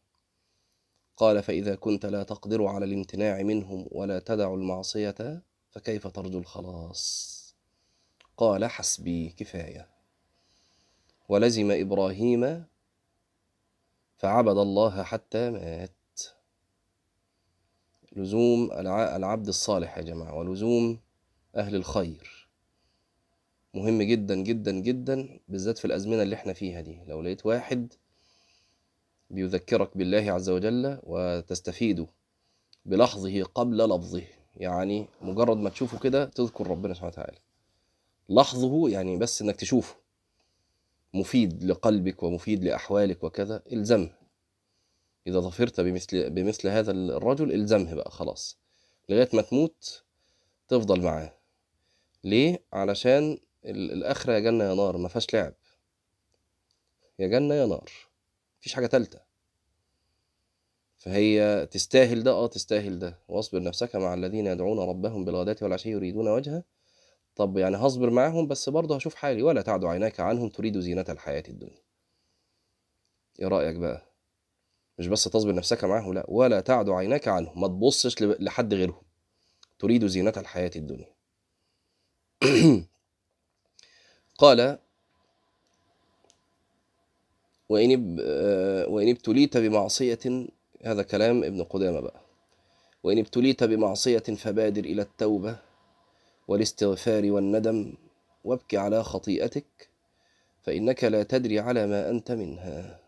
قال 1.16 1.42
فإذا 1.42 1.74
كنت 1.74 2.06
لا 2.06 2.22
تقدر 2.22 2.66
على 2.66 2.84
الامتناع 2.84 3.42
منهم 3.42 3.86
ولا 3.90 4.18
تدع 4.18 4.54
المعصية 4.54 5.42
فكيف 5.70 6.06
ترجو 6.06 6.38
الخلاص؟ 6.38 7.34
قال 8.36 8.64
حسبي 8.64 9.28
كفاية. 9.28 9.88
ولزم 11.28 11.70
إبراهيم 11.70 12.64
فعبد 14.18 14.58
الله 14.58 15.02
حتى 15.02 15.50
مات. 15.50 15.90
لزوم 18.16 18.72
الع- 18.72 19.16
العبد 19.16 19.48
الصالح 19.48 19.98
يا 19.98 20.02
جماعة 20.02 20.34
ولزوم 20.34 20.98
أهل 21.56 21.74
الخير. 21.74 22.48
مهم 23.74 24.02
جدا 24.02 24.34
جدا 24.34 24.72
جدا 24.72 25.40
بالذات 25.48 25.78
في 25.78 25.84
الأزمنة 25.84 26.22
اللي 26.22 26.34
إحنا 26.34 26.52
فيها 26.52 26.80
دي. 26.80 26.98
لو 27.06 27.22
لقيت 27.22 27.46
واحد 27.46 27.92
بيذكرك 29.30 29.96
بالله 29.98 30.32
عز 30.32 30.48
وجل 30.50 30.98
وتستفيد 31.02 32.06
بلحظه 32.86 33.42
قبل 33.42 33.76
لفظه 33.78 34.22
يعني 34.56 35.06
مجرد 35.22 35.56
ما 35.56 35.70
تشوفه 35.70 35.98
كده 35.98 36.24
تذكر 36.24 36.66
ربنا 36.66 36.94
سبحانه 36.94 37.12
وتعالى. 37.12 37.38
لحظه 38.28 38.88
يعني 38.88 39.16
بس 39.16 39.42
إنك 39.42 39.56
تشوفه. 39.56 39.96
مفيد 41.14 41.64
لقلبك 41.64 42.22
ومفيد 42.22 42.64
لأحوالك 42.64 43.24
وكذا 43.24 43.62
الزمه. 43.72 44.10
إذا 45.26 45.40
ظفرت 45.40 45.80
بمثل 45.80 46.30
بمثل 46.30 46.68
هذا 46.68 46.90
الرجل 46.92 47.52
الزمه 47.52 47.94
بقى 47.94 48.10
خلاص. 48.10 48.58
لغاية 49.08 49.28
ما 49.32 49.42
تموت 49.42 50.02
تفضل 50.68 51.00
معاه. 51.02 51.34
ليه؟ 52.24 52.62
علشان 52.72 53.38
ال- 53.64 53.92
الآخرة 53.92 54.32
يا 54.32 54.38
جنة 54.38 54.64
يا 54.64 54.74
نار 54.74 54.96
ما 54.96 55.08
فيهاش 55.08 55.34
لعب. 55.34 55.54
يا 57.18 57.26
جنة 57.26 57.54
يا 57.54 57.66
نار. 57.66 57.90
مفيش 58.60 58.74
حاجة 58.74 58.86
تالتة. 58.86 59.20
فهي 60.98 61.66
تستاهل 61.70 62.22
ده 62.22 62.30
آه 62.30 62.46
تستاهل 62.46 62.98
ده. 62.98 63.18
واصبر 63.28 63.62
نفسك 63.62 63.96
مع 63.96 64.14
الذين 64.14 64.46
يدعون 64.46 64.78
ربهم 64.78 65.24
بالغداة 65.24 65.56
والعشي 65.62 65.90
يريدون 65.90 66.28
وجهه. 66.28 66.64
طب 67.38 67.56
يعني 67.58 67.76
هصبر 67.76 68.10
معاهم 68.10 68.46
بس 68.46 68.68
برضه 68.68 68.96
هشوف 68.96 69.14
حالي 69.14 69.42
ولا 69.42 69.62
تعد 69.62 69.84
عيناك 69.84 70.20
عنهم 70.20 70.48
تريد 70.48 70.78
زينة 70.78 71.04
الحياة 71.08 71.42
الدنيا. 71.48 71.82
إيه 73.40 73.48
رأيك 73.48 73.76
بقى؟ 73.76 74.02
مش 74.98 75.06
بس 75.06 75.24
تصبر 75.24 75.54
نفسك 75.54 75.84
معاهم 75.84 76.14
لا 76.14 76.24
ولا 76.28 76.60
تعد 76.60 76.90
عيناك 76.90 77.28
عنهم 77.28 77.60
ما 77.60 77.68
تبصش 77.68 78.22
لحد 78.22 78.74
غيرهم. 78.74 79.02
تريد 79.78 80.06
زينة 80.06 80.32
الحياة 80.36 80.70
الدنيا. 80.76 81.14
قال 84.38 84.78
وإن 87.68 88.16
آه، 88.20 88.88
وإن 88.88 89.08
ابتليت 89.08 89.56
بمعصية 89.56 90.46
هذا 90.84 91.02
كلام 91.02 91.44
ابن 91.44 91.62
قدامة 91.64 92.00
بقى. 92.00 92.20
وإن 93.02 93.18
ابتليت 93.18 93.64
بمعصية 93.64 94.18
فبادر 94.18 94.84
إلى 94.84 95.02
التوبة 95.02 95.67
والاستغفار 96.48 97.32
والندم 97.32 97.94
وابك 98.44 98.74
على 98.74 99.04
خطيئتك 99.04 99.88
فإنك 100.62 101.04
لا 101.04 101.22
تدري 101.22 101.60
على 101.60 101.86
ما 101.86 102.10
أنت 102.10 102.32
منها. 102.32 103.00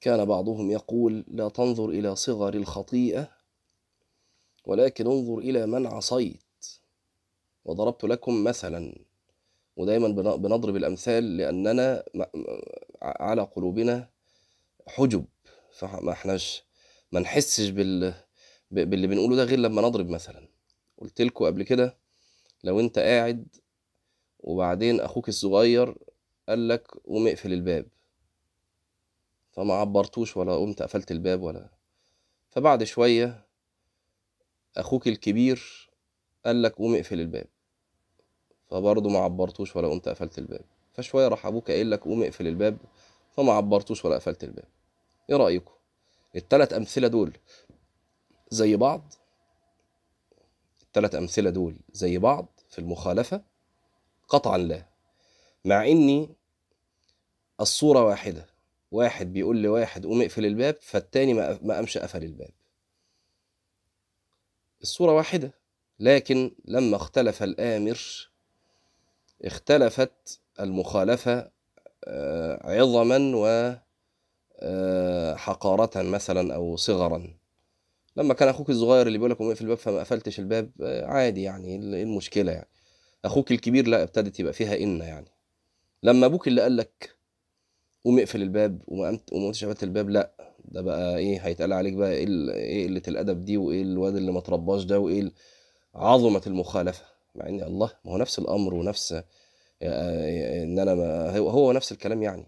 كان 0.00 0.24
بعضهم 0.24 0.70
يقول 0.70 1.24
لا 1.28 1.48
تنظر 1.48 1.88
إلى 1.88 2.16
صغر 2.16 2.54
الخطيئة 2.54 3.28
ولكن 4.66 5.06
انظر 5.06 5.38
إلى 5.38 5.66
من 5.66 5.86
عصيت. 5.86 6.40
وضربت 7.64 8.04
لكم 8.04 8.44
مثلا. 8.44 8.94
ودايما 9.76 10.08
بن- 10.08 10.36
بنضرب 10.36 10.76
الأمثال 10.76 11.36
لأننا 11.36 12.04
على 13.02 13.42
قلوبنا 13.42 14.08
حجب. 14.88 15.24
فما 15.72 16.12
إحناش 16.12 16.62
ما 17.12 17.20
نحسش 17.20 17.68
بال 17.68 18.14
باللي 18.70 19.06
بنقوله 19.06 19.36
ده 19.36 19.44
غير 19.44 19.58
لما 19.58 19.82
نضرب 19.82 20.08
مثلا. 20.08 20.48
قلت 20.98 21.22
لكم 21.22 21.44
قبل 21.44 21.62
كده 21.62 21.96
لو 22.64 22.80
أنت 22.80 22.98
قاعد 22.98 23.46
وبعدين 24.40 25.00
أخوك 25.00 25.28
الصغير 25.28 25.94
قال 26.48 26.68
لك 26.68 26.90
قوم 26.90 27.26
اقفل 27.26 27.52
الباب. 27.52 27.86
فما 29.52 29.74
عبرتوش 29.74 30.36
ولا 30.36 30.56
قمت 30.56 30.82
قفلت 30.82 31.10
الباب 31.10 31.42
ولا. 31.42 31.70
فبعد 32.50 32.84
شوية 32.84 33.46
أخوك 34.76 35.08
الكبير 35.08 35.90
قال 36.46 36.62
لك 36.62 36.72
قوم 36.72 36.94
اقفل 36.94 37.20
الباب. 37.20 37.46
فبرضه 38.70 39.10
ما 39.10 39.18
عبرتوش 39.18 39.76
ولا 39.76 39.88
قمت 39.88 40.08
قفلت 40.08 40.38
الباب. 40.38 40.64
فشوية 40.92 41.28
راح 41.28 41.46
أبوك 41.46 41.70
قايل 41.70 41.90
لك 41.90 42.00
قوم 42.00 42.22
اقفل 42.22 42.46
الباب 42.46 42.78
فما 43.36 43.52
عبرتوش 43.52 44.04
ولا 44.04 44.14
قفلت 44.14 44.44
الباب. 44.44 44.68
إيه 45.30 45.36
رأيكم؟ 45.36 45.72
التلات 46.36 46.72
أمثلة 46.72 47.08
دول 47.08 47.32
زي 48.50 48.76
بعض؟ 48.76 49.12
التلات 50.96 51.14
أمثلة 51.14 51.50
دول 51.50 51.76
زي 51.92 52.18
بعض 52.18 52.60
في 52.70 52.78
المخالفة 52.78 53.42
قطعا 54.28 54.58
لا. 54.58 54.86
مع 55.64 55.86
إني 55.86 56.28
الصورة 57.60 58.04
واحدة 58.04 58.46
واحد 58.92 59.32
بيقول 59.32 59.62
لواحد 59.62 60.06
قوم 60.06 60.22
اقفل 60.22 60.46
الباب 60.46 60.76
فالتاني 60.80 61.34
ما 61.34 61.74
قامش 61.74 61.98
قفل 61.98 62.24
الباب. 62.24 62.50
الصورة 64.82 65.12
واحدة 65.12 65.54
لكن 66.00 66.54
لما 66.64 66.96
اختلف 66.96 67.42
الآمر 67.42 68.28
اختلفت 69.44 70.40
المخالفة 70.60 71.50
آه، 72.04 72.80
عظما 72.80 73.32
وحقارة 74.62 76.02
مثلا 76.02 76.54
أو 76.54 76.76
صغرا. 76.76 77.36
لما 78.16 78.34
كان 78.34 78.48
أخوك 78.48 78.70
الصغير 78.70 79.06
اللي 79.06 79.18
بيقول 79.18 79.30
لك 79.30 79.38
قوم 79.38 79.48
اقفل 79.48 79.64
الباب 79.64 79.78
فما 79.78 80.00
قفلتش 80.00 80.38
الباب 80.40 80.70
آه، 80.82 81.06
عادي 81.06 81.42
يعني 81.42 81.68
إيه 81.68 82.02
المشكلة 82.02 82.52
يعني؟ 82.52 82.68
أخوك 83.24 83.52
الكبير 83.52 83.86
لا 83.88 84.02
ابتدت 84.02 84.40
يبقى 84.40 84.52
فيها 84.52 84.76
إن 84.76 85.00
يعني. 85.00 85.28
لما 86.02 86.26
أبوك 86.26 86.48
اللي 86.48 86.62
قال 86.62 86.76
لك 86.76 87.16
قوم 88.04 88.18
اقفل 88.18 88.42
الباب 88.42 88.82
وما 88.88 89.08
قمت 89.08 89.32
وما 89.32 89.46
قمتش 89.46 89.64
قفلت 89.64 89.82
الباب 89.82 90.10
لا 90.10 90.32
ده 90.64 90.82
بقى 90.82 91.18
إيه 91.18 91.38
هيتقال 91.46 91.72
عليك 91.72 91.94
بقى 91.94 92.12
إيه 92.12 92.26
إيه 92.52 92.86
قلة 92.86 93.02
الأدب 93.08 93.44
دي 93.44 93.56
وإيه 93.56 93.82
الواد 93.82 94.16
اللي 94.16 94.32
ما 94.32 94.40
ترباش 94.40 94.84
ده 94.84 94.98
وإيه 95.00 95.32
عظمة 95.94 96.42
المخالفة. 96.46 97.04
مع 97.34 97.48
إن 97.48 97.62
الله 97.62 97.90
ما 98.04 98.12
هو 98.12 98.16
نفس 98.16 98.38
الأمر 98.38 98.74
ونفس 98.74 99.12
آه، 99.82 100.62
إن 100.62 100.78
أنا 100.78 100.94
ما 100.94 101.38
هو 101.38 101.72
نفس 101.72 101.92
الكلام 101.92 102.22
يعني. 102.22 102.46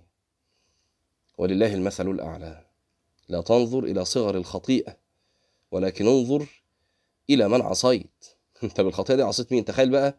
ولله 1.38 1.74
المثل 1.74 2.10
الأعلى. 2.10 2.64
لا 3.28 3.40
تنظر 3.40 3.84
إلى 3.84 4.04
صغر 4.04 4.36
الخطيئة. 4.36 4.96
ولكن 5.70 6.06
انظر 6.06 6.46
إلى 7.30 7.48
من 7.48 7.62
عصيت. 7.62 8.26
انت 8.62 8.80
بالخطيئه 8.80 9.16
دي 9.16 9.22
عصيت 9.22 9.52
مين؟ 9.52 9.64
تخيل 9.64 9.90
بقى 9.90 10.16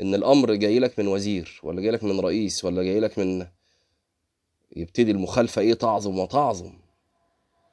إن 0.00 0.14
الأمر 0.14 0.54
جاي 0.54 0.78
لك 0.78 0.98
من 0.98 1.08
وزير 1.08 1.60
ولا 1.62 1.80
جاي 1.80 1.90
لك 1.90 2.04
من 2.04 2.20
رئيس 2.20 2.64
ولا 2.64 2.82
جاي 2.82 3.00
لك 3.00 3.18
من 3.18 3.46
يبتدي 4.76 5.10
المخالفة 5.10 5.62
إيه؟ 5.62 5.74
تعظم 5.74 6.18
وتعظم. 6.18 6.78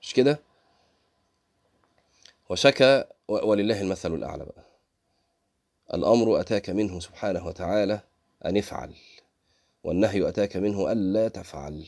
مش 0.01 0.13
كده؟ 0.13 0.39
وشكى 2.49 3.03
ولله 3.27 3.81
المثل 3.81 4.13
الأعلى 4.13 4.45
بقى. 4.45 4.65
الأمر 5.93 6.39
أتاك 6.39 6.69
منه 6.69 6.99
سبحانه 6.99 7.47
وتعالى 7.47 7.99
أن 8.45 8.57
افعل 8.57 8.95
والنهي 9.83 10.29
أتاك 10.29 10.57
منه 10.57 10.91
ألا 10.91 11.27
تفعل. 11.27 11.85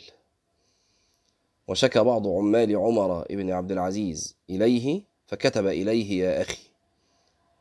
وشكى 1.68 2.00
بعض 2.04 2.28
عمال 2.28 2.76
عمر 2.76 3.26
بن 3.30 3.52
عبد 3.52 3.72
العزيز 3.72 4.36
إليه 4.50 5.02
فكتب 5.28 5.68
إليه 5.68 6.24
يا 6.24 6.42
أخي 6.42 6.68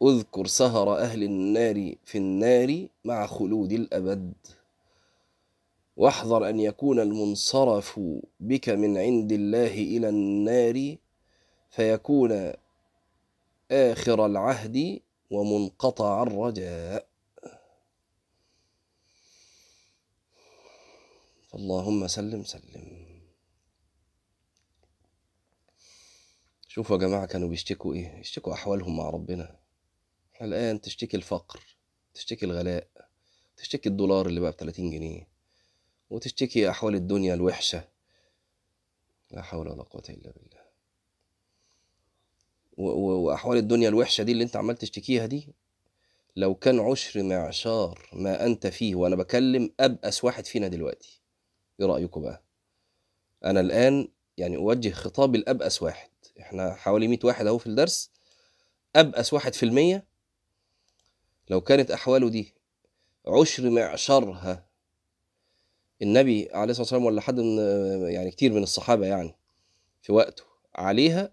أذكر 0.02 0.46
سهر 0.46 0.98
أهل 0.98 1.22
النار 1.22 1.94
في 2.04 2.18
النار 2.18 2.86
مع 3.04 3.26
خلود 3.26 3.72
الأبد 3.72 4.32
واحذر 5.96 6.48
أن 6.48 6.60
يكون 6.60 7.00
المنصرف 7.00 8.00
بك 8.40 8.68
من 8.68 8.98
عند 8.98 9.32
الله 9.32 9.74
إلى 9.74 10.08
النار 10.08 10.96
فيكون 11.70 12.52
آخر 13.70 14.26
العهد 14.26 15.00
ومنقطع 15.30 16.22
الرجاء. 16.22 17.06
اللهم 21.54 22.06
سلم 22.06 22.44
سلم. 22.44 23.05
شوفوا 26.76 26.96
يا 26.96 27.00
جماعة 27.00 27.26
كانوا 27.26 27.48
بيشتكوا 27.48 27.94
إيه؟ 27.94 28.18
يشتكوا 28.18 28.52
أحوالهم 28.52 28.96
مع 28.96 29.10
ربنا. 29.10 29.56
إحنا 30.34 30.46
الآن 30.46 30.80
تشتكي 30.80 31.16
الفقر 31.16 31.60
تشتكي 32.14 32.46
الغلاء 32.46 32.86
تشتكي 33.56 33.88
الدولار 33.88 34.26
اللي 34.26 34.40
بقى 34.40 34.52
ب 34.52 34.54
30 34.56 34.90
جنيه 34.90 35.28
وتشتكي 36.10 36.70
أحوال 36.70 36.94
الدنيا 36.94 37.34
الوحشة. 37.34 37.84
لا 39.30 39.42
حول 39.42 39.68
ولا 39.68 39.82
قوة 39.82 40.02
إلا 40.08 40.30
بالله. 40.32 40.60
وأحوال 42.76 43.58
الدنيا 43.58 43.88
الوحشة 43.88 44.22
دي 44.22 44.32
اللي 44.32 44.44
أنت 44.44 44.56
عمال 44.56 44.76
تشتكيها 44.76 45.26
دي 45.26 45.48
لو 46.36 46.54
كان 46.54 46.80
عشر 46.80 47.22
معشار 47.22 48.08
ما 48.12 48.46
أنت 48.46 48.66
فيه 48.66 48.94
وأنا 48.94 49.16
بكلم 49.16 49.70
أبأس 49.80 50.24
واحد 50.24 50.46
فينا 50.46 50.68
دلوقتي 50.68 51.20
إيه 51.80 51.86
رأيكم 51.86 52.22
بقى؟ 52.22 52.42
أنا 53.44 53.60
الآن 53.60 54.08
يعني 54.36 54.56
أوجه 54.56 54.90
خطاب 54.90 55.34
الأبأس 55.34 55.82
واحد. 55.82 56.08
إحنا 56.40 56.74
حوالي 56.74 57.08
100 57.08 57.18
واحد 57.24 57.46
أهو 57.46 57.58
في 57.58 57.66
الدرس 57.66 58.10
أبأس 58.96 59.32
واحد 59.32 59.54
في 59.54 59.62
المية. 59.62 60.06
لو 61.50 61.60
كانت 61.60 61.90
أحواله 61.90 62.28
دي 62.28 62.54
عشر 63.26 63.70
معشرها 63.70 64.66
النبي 66.02 66.48
عليه 66.52 66.70
الصلاة 66.70 66.82
والسلام 66.82 67.04
ولا 67.04 67.20
حد 67.20 67.40
من 67.40 67.58
يعني 68.10 68.30
كتير 68.30 68.52
من 68.52 68.62
الصحابة 68.62 69.06
يعني 69.06 69.34
في 70.02 70.12
وقته 70.12 70.42
عليها 70.74 71.32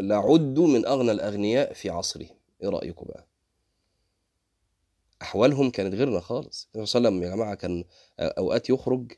لعدوا 0.00 0.68
من 0.68 0.86
أغنى 0.86 1.12
الأغنياء 1.12 1.72
في 1.72 1.90
عصرهم. 1.90 2.36
إيه 2.62 2.68
رأيكم 2.68 3.06
بقى؟ 3.06 3.26
أحوالهم 5.22 5.70
كانت 5.70 5.94
غيرنا 5.94 6.20
خالص. 6.20 6.68
النبي 6.74 6.86
صلى 6.86 6.98
الله 6.98 7.08
عليه 7.08 7.18
وسلم 7.18 7.30
يا 7.30 7.36
جماعة 7.36 7.54
كان 7.54 7.84
أوقات 8.20 8.70
يخرج 8.70 9.12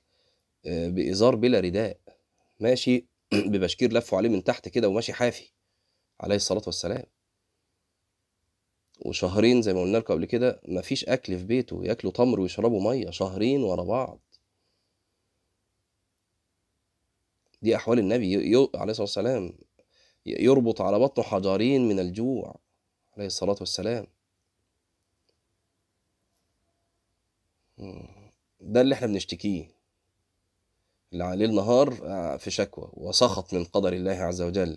آه، 0.67 0.89
بإزار 0.89 1.35
بلا 1.35 1.61
رداء. 1.61 1.99
ماشي 2.61 3.07
ببشكير 3.51 3.93
لفه 3.93 4.17
عليه 4.17 4.29
من 4.29 4.45
تحت 4.45 4.69
كده 4.69 4.89
وماشي 4.89 5.13
حافي. 5.13 5.51
عليه 6.21 6.37
الصلاة 6.37 6.63
والسلام. 6.67 7.05
وشهرين 9.07 9.63
زي 9.63 9.75
ما 9.75 9.81
قلنا 9.81 9.99
لكم 9.99 10.15
قبل 10.15 10.25
كده 10.25 10.61
مفيش 10.69 11.05
أكل 11.05 11.39
في 11.39 11.45
بيته 11.45 11.85
ياكلوا 11.85 12.13
تمر 12.13 12.41
ويشربوا 12.41 12.81
مية 12.93 13.11
شهرين 13.11 13.63
ورا 13.63 13.83
بعض. 13.85 14.21
دي 17.63 17.77
أحوال 17.77 17.99
النبي. 17.99 18.33
ي- 18.35 18.53
ي- 18.55 18.69
عليه 18.75 18.91
الصلاة 18.91 19.05
والسلام 19.05 19.59
يربط 20.27 20.81
على 20.81 20.99
بطنه 20.99 21.25
حجرين 21.25 21.89
من 21.89 21.99
الجوع. 21.99 22.57
عليه 23.17 23.27
الصلاة 23.27 23.57
والسلام. 23.61 24.07
ده 28.61 28.81
اللي 28.81 28.95
إحنا 28.95 29.07
بنشتكيه. 29.07 29.69
اللي 31.15 31.25
عليه 31.25 31.47
النهار 31.47 31.99
آه، 32.05 32.37
في 32.37 32.51
شكوى 32.51 32.89
وسخط 32.95 33.55
من 33.55 33.65
قدر 33.65 33.93
الله 33.93 34.13
عز 34.13 34.43
وجل. 34.43 34.77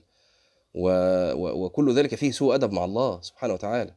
و... 0.73 0.89
و... 1.33 1.65
وكل 1.65 1.93
ذلك 1.95 2.15
فيه 2.15 2.31
سوء 2.31 2.55
أدب 2.55 2.71
مع 2.71 2.85
الله 2.85 3.21
سبحانه 3.21 3.53
وتعالى. 3.53 3.93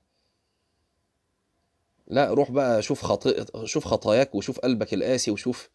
لا 2.06 2.34
روح 2.34 2.50
بقى 2.50 2.82
شوف 2.82 3.02
خطي... 3.02 3.44
شوف 3.64 3.84
خطاياك 3.84 4.34
وشوف 4.34 4.58
قلبك 4.58 4.94
القاسي 4.94 5.30
وشوف 5.30 5.68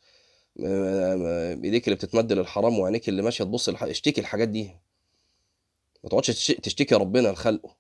م- 0.56 0.65
م- 0.65 1.63
إيديك 1.63 1.88
اللي 1.88 1.95
بتتمد 1.95 2.34
للحرام 2.34 2.80
وعينيك 2.80 3.10
اللي 3.10 3.21
ماشية 3.21 3.43
تبص 3.43 3.69
للح... 3.69 3.84
اشتكي 3.84 4.21
الحاجات 4.21 4.47
دي. 4.47 4.71
ما 6.04 6.10
تقعدش 6.10 6.28
تش- 6.28 6.47
تشتكي 6.47 6.95
ربنا 6.95 7.28
لخلقه. 7.28 7.75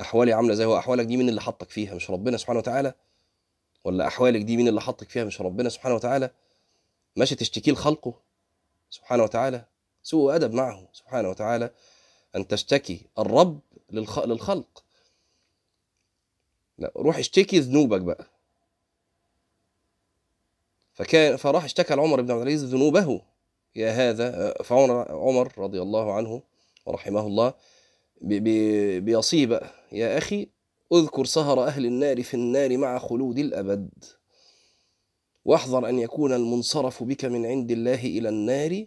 أحوالي 0.00 0.32
عاملة 0.32 0.54
زي 0.54 0.64
هو 0.64 0.78
أحوالك 0.78 1.06
دي 1.06 1.16
مين 1.16 1.28
اللي 1.28 1.40
حطك 1.40 1.70
فيها؟ 1.70 1.94
مش 1.94 2.10
ربنا 2.10 2.36
سبحانه 2.36 2.58
وتعالى؟ 2.58 2.94
ولا 3.84 4.06
أحوالك 4.06 4.42
دي 4.42 4.56
مين 4.56 4.68
اللي 4.68 4.80
حطك 4.80 5.10
فيها؟ 5.10 5.24
مش 5.24 5.40
ربنا 5.40 5.68
سبحانه 5.68 5.94
وتعالى؟ 5.94 6.30
ماشي 7.18 7.34
تشتكي 7.34 7.70
لخلقه 7.72 8.14
سبحانه 8.90 9.22
وتعالى 9.22 9.64
سوء 10.02 10.34
أدب 10.34 10.52
معه 10.54 10.88
سبحانه 10.92 11.28
وتعالى 11.30 11.70
أن 12.36 12.48
تشتكي 12.48 13.06
الرب 13.18 13.60
للخ... 13.90 14.18
للخلق. 14.18 14.84
لا 16.78 16.92
روح 16.96 17.16
اشتكي 17.18 17.58
ذنوبك 17.60 18.00
بقى. 18.00 18.26
فكان 20.94 21.36
فراح 21.36 21.64
اشتكى 21.64 21.94
لعمر 21.94 22.20
بن 22.20 22.30
عبد 22.30 22.40
العزيز 22.42 22.64
ذنوبه. 22.64 23.22
يا 23.76 23.90
هذا 23.90 24.52
فعمر 24.62 25.12
عمر 25.12 25.52
رضي 25.58 25.82
الله 25.82 26.12
عنه 26.14 26.42
ورحمه 26.86 27.20
الله 27.26 27.54
بي- 28.20 28.40
بي- 28.40 29.00
بيصيه 29.00 29.46
بقى 29.46 29.70
يا 29.92 30.18
أخي 30.18 30.48
اذكر 30.92 31.24
سهر 31.24 31.64
أهل 31.66 31.86
النار 31.86 32.22
في 32.22 32.34
النار 32.34 32.76
مع 32.76 32.98
خلود 32.98 33.38
الأبد. 33.38 34.04
واحذر 35.48 35.88
أن 35.88 35.98
يكون 35.98 36.32
المنصرف 36.32 37.02
بك 37.02 37.24
من 37.24 37.46
عند 37.46 37.70
الله 37.70 38.04
إلى 38.04 38.28
النار 38.28 38.86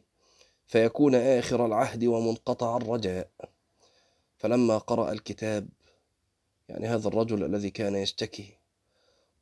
فيكون 0.67 1.15
آخر 1.15 1.65
العهد 1.65 2.05
ومنقطع 2.05 2.77
الرجاء. 2.77 3.29
فلما 4.37 4.77
قرأ 4.77 5.11
الكتاب 5.11 5.69
يعني 6.69 6.87
هذا 6.87 7.07
الرجل 7.07 7.43
الذي 7.43 7.69
كان 7.69 7.95
يشتكي 7.95 8.57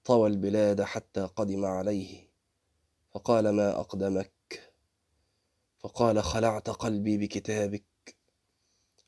طوى 0.05 0.29
البلاد 0.29 0.81
حتى 0.81 1.21
قدم 1.21 1.65
عليه 1.65 2.27
فقال 3.11 3.49
ما 3.49 3.79
أقدمك؟ 3.79 4.71
فقال 5.79 6.23
خلعت 6.23 6.69
قلبي 6.69 7.17
بكتابك 7.17 8.15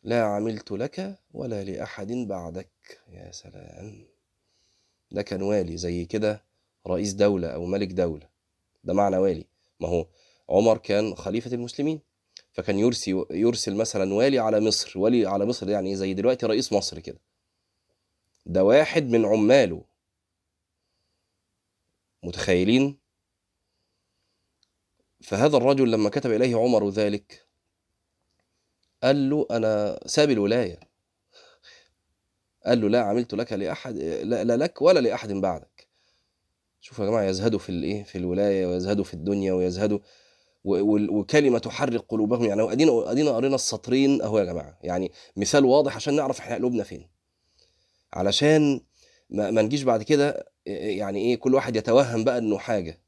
لا 0.04 0.24
عملت 0.24 0.71
لك 0.71 1.19
ولا 1.34 1.63
لأحد 1.63 2.12
بعدك. 2.12 3.00
يا 3.10 3.32
سلام. 3.32 4.06
ده 5.12 5.21
كان 5.21 5.41
والي 5.41 5.78
زي 5.78 6.06
كده 6.06 6.50
رئيس 6.88 7.13
دولة 7.13 7.48
أو 7.48 7.65
ملك 7.65 7.88
دولة. 7.88 8.30
ده 8.84 8.94
معنى 8.94 9.17
والي. 9.17 9.46
ما 9.80 9.88
هو 9.88 10.08
عمر 10.50 10.78
كان 10.78 11.15
خليفة 11.15 11.54
المسلمين. 11.54 12.02
فكان 12.54 12.80
يرسي 12.80 13.26
يرسل 13.32 13.76
مثلا 13.76 14.13
والي 14.13 14.39
على 14.39 14.60
مصر. 14.60 15.00
والي 15.00 15.26
على 15.26 15.46
مصر 15.46 15.70
يعني 15.70 15.96
زي 15.96 16.13
دلوقتي 16.13 16.46
رئيس 16.46 16.74
مصر 16.74 17.00
كده. 17.00 17.20
ده 18.46 18.63
واحد 18.63 19.10
من 19.10 19.26
عماله. 19.26 19.84
متخيلين؟ 22.24 22.98
فهذا 25.22 25.58
الرجل 25.58 25.91
لما 25.91 26.10
كتب 26.10 26.32
إليه 26.32 26.56
عمر 26.56 26.89
ذلك 26.89 27.48
قال 29.04 29.30
له 29.30 29.48
أنا 29.52 30.00
ساب 30.06 30.30
الولاية. 30.30 30.80
قال 32.65 32.82
له 32.82 32.89
لا 32.89 33.02
عملت 33.02 33.34
لك 33.34 33.54
لأحد 33.54 33.96
لا, 33.98 34.44
لا 34.44 34.58
لك 34.58 34.82
ولا 34.82 35.00
لأحد 35.00 35.32
بعدك. 35.32 35.70
شوفوا 36.82 37.06
يا 37.06 37.10
جماعة 37.10 37.24
يزهدوا 37.24 37.60
في 37.60 37.70
الإيه؟ 37.70 38.04
في 38.04 38.17
الولاية 38.17 38.65
ويزهدوا 38.65 39.04
في 39.04 39.13
الدنيا 39.13 39.54
ويزهدوا 39.54 40.00
و- 40.63 40.82
وال- 40.94 41.10
وكلمة 41.10 41.60
تحرق 41.60 42.06
قلوبهم. 42.10 42.46
يعني 42.46 42.72
أدينا 42.72 43.12
أدينا 43.12 43.32
قرينا 43.32 43.56
السطرين 43.56 44.22
أهو 44.22 44.39
يا 44.39 44.44
جماعة. 44.44 44.78
يعني 44.84 45.12
مثال 45.38 45.65
واضح 45.65 45.96
عشان 45.96 46.13
نعرف 46.15 46.39
إحنا 46.39 46.56
قلوبنا 46.56 46.84
فين. 46.84 47.08
علشان 48.13 48.82
ما, 49.30 49.52
ما 49.52 49.62
نجيش 49.62 49.84
بعد 49.84 50.04
كده 50.04 50.46
يعني 50.65 51.20
إيه 51.20 51.36
كل 51.36 51.54
واحد 51.56 51.76
يتوهم 51.76 52.24
بقى 52.24 52.38
إنه 52.38 52.58
حاجة. 52.58 53.02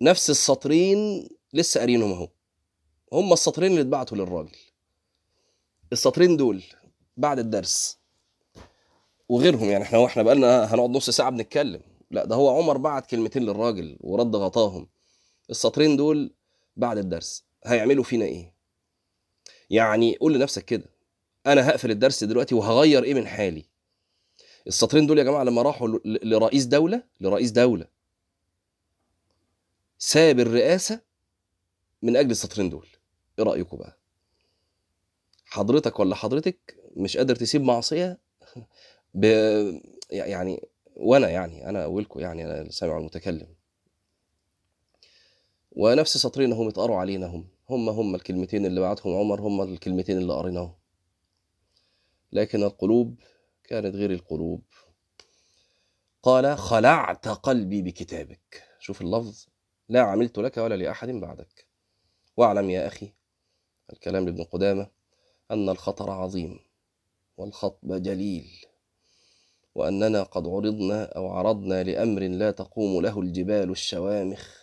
نفس 0.00 0.30
السطرين 0.30 1.28
لسه 1.52 1.80
قارينهم 1.80 2.12
أهو. 2.12 2.28
هم 3.12 3.32
السطرين 3.32 3.70
اللي 3.70 3.80
اتبعتوا 3.82 4.16
للراجل. 4.16 4.56
السطرين 5.92 6.36
دول 6.36 6.62
بعد 7.16 7.38
الدرس. 7.38 7.98
وغيرهم 9.28 9.70
يعني 9.70 9.84
إحنا 9.84 10.04
إحنا 10.06 10.22
بقالنا 10.22 10.74
هنقعد 10.74 10.90
نص 10.90 11.10
ساعة 11.10 11.30
بنتكلم. 11.30 11.80
لا 12.10 12.24
ده 12.24 12.34
هو 12.34 12.58
عمر 12.58 12.76
بعت 12.76 13.06
كلمتين 13.10 13.42
للراجل 13.42 13.96
ورد 14.00 14.36
غطاهم. 14.36 14.88
السطرين 15.50 15.96
دول 15.96 16.34
بعد 16.76 16.98
الدرس 16.98 17.44
هيعملوا 17.64 18.04
فينا 18.04 18.24
إيه؟ 18.24 18.54
يعني 19.70 20.16
قول 20.16 20.34
لنفسك 20.34 20.64
كده 20.64 20.90
أنا 21.46 21.70
هقفل 21.70 21.90
الدرس 21.90 22.24
دلوقتي 22.24 22.54
وهغير 22.54 23.04
إيه 23.04 23.14
من 23.14 23.26
حالي؟ 23.26 23.64
السطرين 24.66 25.06
دول 25.06 25.18
يا 25.18 25.24
جماعة 25.24 25.44
لما 25.44 25.62
راحوا 25.62 25.88
لرئيس 26.04 26.64
دولة 26.64 27.02
لرئيس 27.20 27.50
دولة 27.50 27.86
ساب 29.98 30.40
الرئاسة 30.40 31.00
من 32.02 32.16
أجل 32.16 32.30
السطرين 32.30 32.70
دول 32.70 32.86
إيه 33.38 33.44
رايكم 33.44 33.76
بقى؟ 33.76 33.98
حضرتك 35.44 36.00
ولا 36.00 36.14
حضرتك 36.14 36.76
مش 36.96 37.16
قادر 37.16 37.34
تسيب 37.36 37.62
معصية 37.62 38.18
ب... 39.14 39.24
يعني 40.10 40.62
وأنا 40.98 41.28
يعني 41.28 41.68
أنا 41.68 41.84
أولكم 41.84 42.20
يعني 42.20 42.44
أنا 42.44 42.60
السامع 42.60 42.98
المتكلم. 42.98 43.48
ونفس 45.72 46.16
سطرين 46.16 46.52
هم 46.52 46.68
اتقروا 46.68 46.96
علينا 46.96 47.26
هم. 47.26 47.48
هم 47.70 47.88
هم 47.88 48.14
الكلمتين 48.14 48.66
اللي 48.66 48.80
بعتهم 48.80 49.16
عمر 49.16 49.40
هم 49.40 49.62
الكلمتين 49.62 50.18
اللي 50.18 50.32
قريناهم. 50.32 50.74
لكن 52.32 52.62
القلوب 52.62 53.20
كانت 53.64 53.94
غير 53.94 54.10
القلوب. 54.10 54.62
قال 56.22 56.58
خلعت 56.58 57.28
قلبي 57.28 57.82
بكتابك. 57.82 58.64
شوف 58.80 59.00
اللفظ. 59.00 59.46
لا 59.88 60.00
عملت 60.00 60.38
لك 60.38 60.56
ولا 60.56 60.74
لأحد 60.74 61.08
بعدك. 61.08 61.66
واعلم 62.36 62.70
يا 62.70 62.86
أخي 62.86 63.12
الكلام 63.92 64.24
لابن 64.24 64.44
قدامة 64.44 64.90
أن 65.50 65.68
الخطر 65.68 66.10
عظيم 66.10 66.60
والخطب 67.36 68.02
جليل. 68.02 68.67
وأننا 69.74 70.22
قد 70.22 70.46
عرضنا 70.46 71.04
أو 71.04 71.28
عرضنا 71.28 71.82
لأمر 71.82 72.22
لا 72.22 72.50
تقوم 72.50 73.02
له 73.02 73.20
الجبال 73.20 73.70
الشوامخ 73.70 74.58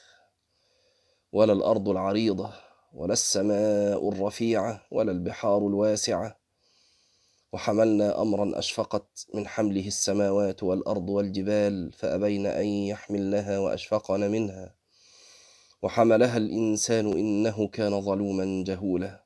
ولا 1.32 1.54
الأرض 1.54 1.90
العريضة 1.90 2.54
ولا 2.94 3.14
السماء 3.14 4.10
الرفيعة 4.10 4.82
ولا 4.92 5.12
البحار 5.12 5.68
الواسعة. 5.68 6.40
وحملنا 7.54 8.22
أمرا 8.22 8.60
أشفقت 8.60 9.28
من 9.34 9.48
حمله 9.48 9.88
السماوات 9.88 10.64
والأرض 10.64 11.10
والجبال 11.10 11.92
فأبين 11.92 12.46
أن 12.46 12.66
يحملنها 12.66 13.60
وأشفقن 13.60 14.32
منها. 14.32 14.76
وحملها 15.82 16.38
الإنسان 16.38 17.12
إنه 17.12 17.68
كان 17.68 18.02
ظلوما 18.02 18.64
جهولا. 18.64 19.24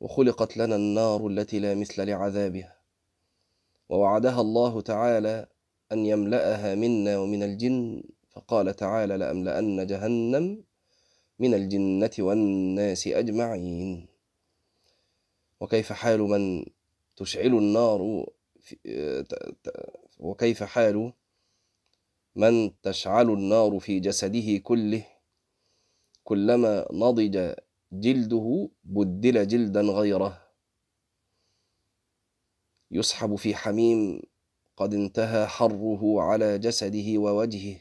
وخلقت 0.00 0.56
لنا 0.56 0.76
النار 0.76 1.26
التي 1.26 1.58
لا 1.58 1.74
مثل 1.74 2.06
لعذابها. 2.06 2.75
ووعدها 3.88 4.40
الله 4.40 4.80
تعالى 4.80 5.46
أن 5.92 6.06
يملأها 6.06 6.74
منا 6.74 7.18
ومن 7.18 7.42
الجن 7.42 8.02
فقال 8.30 8.76
تعالى 8.76 9.16
لأملأن 9.16 9.86
جهنم 9.86 10.64
من 11.38 11.54
الجنة 11.54 12.10
والناس 12.18 13.06
أجمعين. 13.06 14.06
وكيف 15.60 15.92
حال 15.92 16.20
من 16.20 16.64
تشعل 17.16 17.46
النار 17.54 18.26
وكيف 20.18 20.62
حال 20.62 21.12
من 22.36 22.80
تشعل 22.82 23.30
النار 23.30 23.78
في 23.78 24.00
جسده 24.00 24.58
كله؟ 24.58 25.04
كلما 26.24 26.86
نضج 26.92 27.54
جلده 27.92 28.68
بدل 28.84 29.46
جلدا 29.48 29.80
غيره. 29.80 30.45
يسحب 32.90 33.34
في 33.34 33.54
حميم 33.54 34.22
قد 34.76 34.94
انتهى 34.94 35.46
حره 35.46 36.22
على 36.22 36.58
جسده 36.58 37.18
ووجهه 37.18 37.76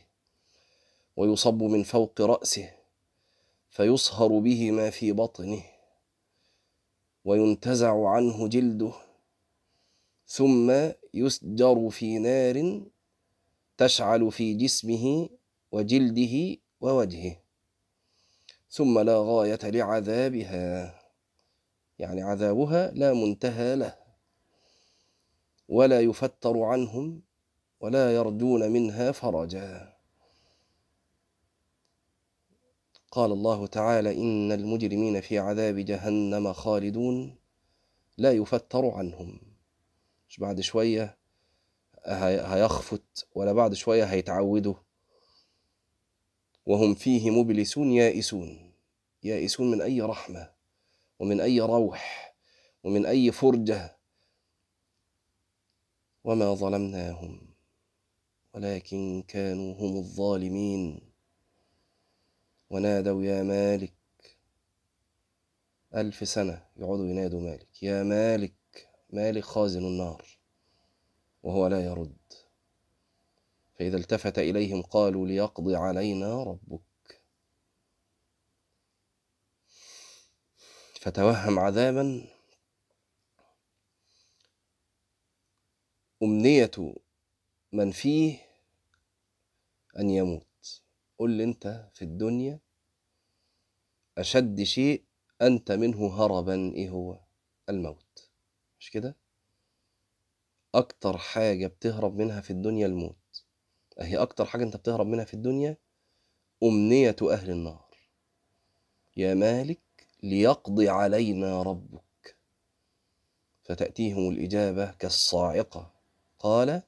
ويصب 1.18 1.64
من 1.64 1.84
فوق 1.84 2.22
رأسه 2.22 2.72
فيصهر 3.70 4.40
به 4.40 4.72
ما 4.72 4.90
في 4.90 5.12
بطنه 5.12 5.64
وينتزع 7.26 8.08
عنه 8.08 8.48
جلده 8.48 8.94
ثم 10.28 10.74
يسجر 11.14 11.90
في 11.90 12.20
نار 12.20 12.82
تشعل 13.78 14.32
في 14.32 14.54
جسمه 14.54 15.30
وجلده 15.72 16.58
ووجهه 16.82 17.38
ثم 18.70 19.00
لا 19.00 19.18
غاية 19.18 19.60
لعذابها 19.64 20.96
يعني 22.00 22.22
عذابها 22.22 22.92
لا 22.92 23.14
منتهى 23.14 23.76
له. 23.76 24.05
ولا 25.70 26.02
يفتر 26.02 26.62
عنهم 26.62 27.22
ولا 27.80 28.16
يرجون 28.16 28.72
منها 28.72 29.12
فرجا. 29.12 29.96
قال 33.12 33.32
الله 33.32 33.68
تعالى 33.68 34.12
إن 34.18 34.52
المجرمين 34.52 35.22
في 35.22 35.40
عذاب 35.40 35.76
جهنم 35.76 36.54
خالدون 36.54 37.36
لا 38.18 38.32
يفتر 38.32 38.90
عنهم. 38.90 39.40
مش 40.30 40.40
بعد 40.40 40.62
شوية 40.62 41.18
هيخفت 42.06 43.28
ولا 43.36 43.54
بعد 43.54 43.74
شوية 43.74 44.04
هيتعودوا 44.04 44.76
وهم 46.66 46.96
فيه 46.96 47.30
مبلسون 47.30 47.92
يائسون. 47.92 48.72
يائسون 49.24 49.72
من 49.72 49.82
أي 49.82 50.02
رحمة 50.02 50.50
ومن 51.20 51.42
أي 51.42 51.62
روح 51.62 52.36
ومن 52.84 53.06
أي 53.06 53.32
فرجة. 53.32 53.95
وما 56.26 56.54
ظلمناهم 56.54 57.48
ولكن 58.54 59.24
كانوا 59.28 59.74
هم 59.74 59.98
الظالمين 59.98 61.12
ونادوا 62.70 63.24
يا 63.24 63.44
مالك 63.44 63.94
ألف 65.96 66.28
سنة 66.28 66.66
يقعدوا 66.78 67.08
ينادوا 67.08 67.42
مالك 67.42 67.84
يا 67.84 68.04
مالك 68.04 68.54
مالك 69.10 69.44
خازن 69.44 69.86
النار 69.86 70.26
وهو 71.44 71.68
لا 71.68 71.86
يرد 71.86 72.18
فإذا 73.80 73.98
التفت 73.98 74.40
إليهم 74.40 74.82
قالوا 74.82 75.28
ليقضي 75.28 75.76
علينا 75.76 76.44
ربك 76.44 77.22
فتوهم 81.02 81.60
عذابا 81.60 82.35
أمنية 86.26 86.72
من 87.72 87.92
فيه 87.92 88.40
أن 90.00 90.10
يموت. 90.10 90.82
قل 91.18 91.32
لي 91.32 91.44
أنت 91.44 91.90
في 91.94 92.02
الدنيا 92.02 92.60
أشد 94.18 94.64
شيء 94.64 95.04
أنت 95.42 95.72
منه 95.72 96.08
هربا 96.08 96.74
إيه 96.76 96.90
هو؟ 96.90 97.20
الموت. 97.70 98.32
مش 98.80 98.92
كده؟ 98.92 99.18
أكتر 100.76 101.18
حاجة 101.18 101.68
بتهرب 101.68 102.16
منها 102.16 102.42
في 102.42 102.52
الدنيا 102.52 102.86
الموت. 102.88 103.46
أهي 104.02 104.18
أكتر 104.18 104.46
حاجة 104.46 104.64
أنت 104.64 104.76
بتهرب 104.76 105.08
منها 105.08 105.26
في 105.26 105.34
الدنيا 105.34 105.78
أمنية 106.64 107.16
أهل 107.32 107.50
النار. 107.52 107.98
يا 109.18 109.34
مالك 109.34 110.08
ليقضي 110.24 110.90
علينا 110.90 111.64
ربك. 111.64 112.38
فتأتيهم 113.64 114.30
الإجابة 114.30 114.92
كالصاعقة. 114.92 115.95
قال 116.46 116.82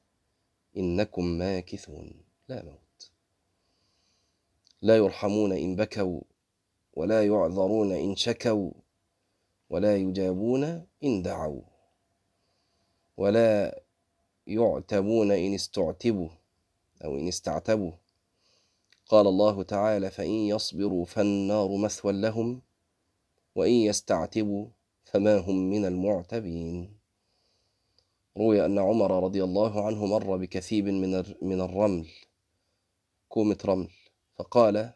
إنكم 0.78 1.26
ماكثون 1.26 2.12
لا 2.50 2.64
موت. 2.64 3.12
لا 4.82 4.98
يرحمون 4.98 5.52
إن 5.52 5.76
بكوا 5.76 6.22
ولا 6.94 7.26
يعذرون 7.26 7.92
إن 7.92 8.16
شكوا 8.16 8.72
ولا 9.70 9.98
يجابون 9.98 10.64
إن 11.04 11.22
دعوا 11.22 11.62
ولا 13.18 13.82
يعتبون 14.48 15.32
إن 15.32 15.54
استعتبوا 15.54 16.30
أو 17.04 17.18
إن 17.18 17.28
استعتبوا. 17.28 17.92
قال 19.08 19.28
الله 19.28 19.64
تعالى 19.64 20.12
فإن 20.12 20.30
يصبروا 20.54 21.06
فالنار 21.06 21.78
مثوى 21.78 22.14
لهم 22.14 22.62
وإن 23.56 23.72
يستعتبوا 23.72 24.68
فما 25.04 25.38
هم 25.38 25.70
من 25.70 25.86
المعتبين. 25.86 26.97
روي 28.38 28.66
أن 28.66 28.80
عمر 28.80 29.24
رضي 29.24 29.44
الله 29.44 29.86
عنه 29.86 30.06
مر 30.06 30.38
بكثيب 30.38 30.86
من 30.86 31.24
من 31.42 31.62
الرمل 31.62 32.08
كومة 33.30 33.58
رمل 33.66 33.90
فقال 34.36 34.94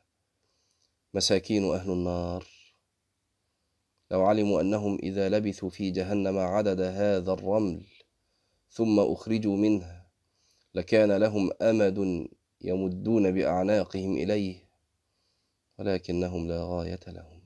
مساكين 1.14 1.72
أهل 1.72 1.92
النار. 1.92 2.48
لو 4.12 4.26
علموا 4.26 4.62
أنهم 4.62 4.96
إذا 5.04 5.30
لبثوا 5.30 5.70
في 5.70 5.92
جهنم 5.92 6.38
عدد 6.38 6.82
هذا 6.82 7.34
الرمل 7.34 7.84
ثم 8.70 9.00
أخرجوا 9.00 9.58
منها 9.58 10.08
لكان 10.76 11.12
لهم 11.12 11.52
أمد 11.62 12.28
يمدون 12.62 13.32
بأعناقهم 13.32 14.14
إليه 14.14 14.70
ولكنهم 15.80 16.48
لا 16.48 16.64
غاية 16.64 17.00
لهم. 17.08 17.42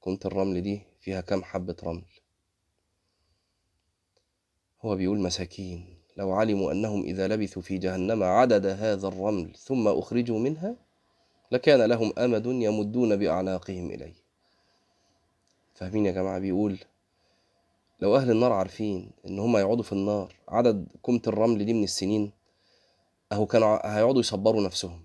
كنت 0.00 0.26
الرمل 0.26 0.60
دي 0.62 0.82
فيها 1.00 1.20
كم 1.20 1.44
حبة 1.44 1.76
رمل؟ 1.82 2.04
هو 4.84 4.96
بيقول 4.96 5.18
مساكين. 5.20 5.84
لو 6.16 6.32
علموا 6.32 6.72
أنهم 6.72 7.02
إذا 7.02 7.28
لبثوا 7.28 7.62
في 7.62 7.78
جهنم 7.78 8.22
عدد 8.22 8.66
هذا 8.66 9.08
الرمل 9.08 9.52
ثم 9.56 9.88
أخرجوا 9.88 10.38
منها 10.38 10.76
لكان 11.52 11.82
لهم 11.82 12.12
أمد 12.18 12.46
يمدون 12.46 13.16
بأعناقهم 13.16 13.90
إليه. 13.90 14.14
فاهمين 15.74 16.06
يا 16.06 16.12
جماعة؟ 16.12 16.38
بيقول 16.38 16.78
لو 18.00 18.16
أهل 18.16 18.30
النار 18.30 18.52
عارفين 18.52 19.10
إن 19.26 19.38
هم 19.38 19.56
يقعدوا 19.56 19.82
في 19.82 19.92
النار 19.92 20.34
عدد 20.48 20.88
كومة 21.02 21.22
الرمل 21.26 21.64
دي 21.64 21.72
من 21.72 21.84
السنين 21.84 22.32
أهو 23.32 23.46
كانوا 23.46 23.96
هيقعدوا 23.96 24.20
يصبروا 24.20 24.62
نفسهم. 24.62 25.00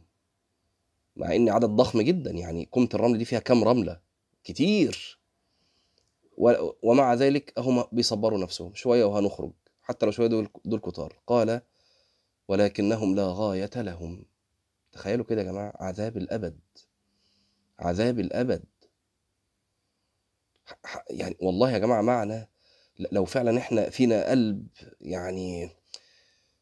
مع 1.16 1.36
إن 1.36 1.50
عدد 1.50 1.70
ضخم 1.70 2.02
جدا 2.02 2.32
يعني 2.32 2.66
كومة 2.66 2.90
الرمل 2.94 3.18
دي 3.18 3.26
فيها 3.26 3.40
كام 3.40 3.64
رملة؟ 3.64 4.00
كتير. 4.44 5.18
ومع 6.84 7.14
ذلك 7.14 7.54
هم 7.58 7.84
بيصبروا 7.92 8.40
نفسهم. 8.40 8.74
شوية 8.74 9.06
وهنخرج. 9.06 9.52
حتى 9.88 10.06
لو 10.06 10.12
شوية 10.12 10.28
دول, 10.28 10.50
دول 10.66 10.80
كتار. 10.80 11.20
قال 11.28 11.62
ولكنهم 12.48 13.16
لا 13.16 13.28
غاية 13.28 13.70
لهم. 13.76 14.26
تخيلوا 14.92 15.26
كده 15.26 15.42
يا 15.42 15.46
جماعة 15.46 15.74
عذاب 15.80 16.18
الأبد. 16.18 16.60
عذاب 17.80 18.20
الأبد. 18.20 18.64
يعني 21.10 21.38
والله 21.42 21.72
يا 21.72 21.78
جماعة 21.78 22.02
معنى 22.02 22.50
لو 23.12 23.26
فعلا 23.26 23.58
إحنا 23.58 23.90
فينا 23.90 24.30
قلب 24.30 24.68
يعني 25.02 25.70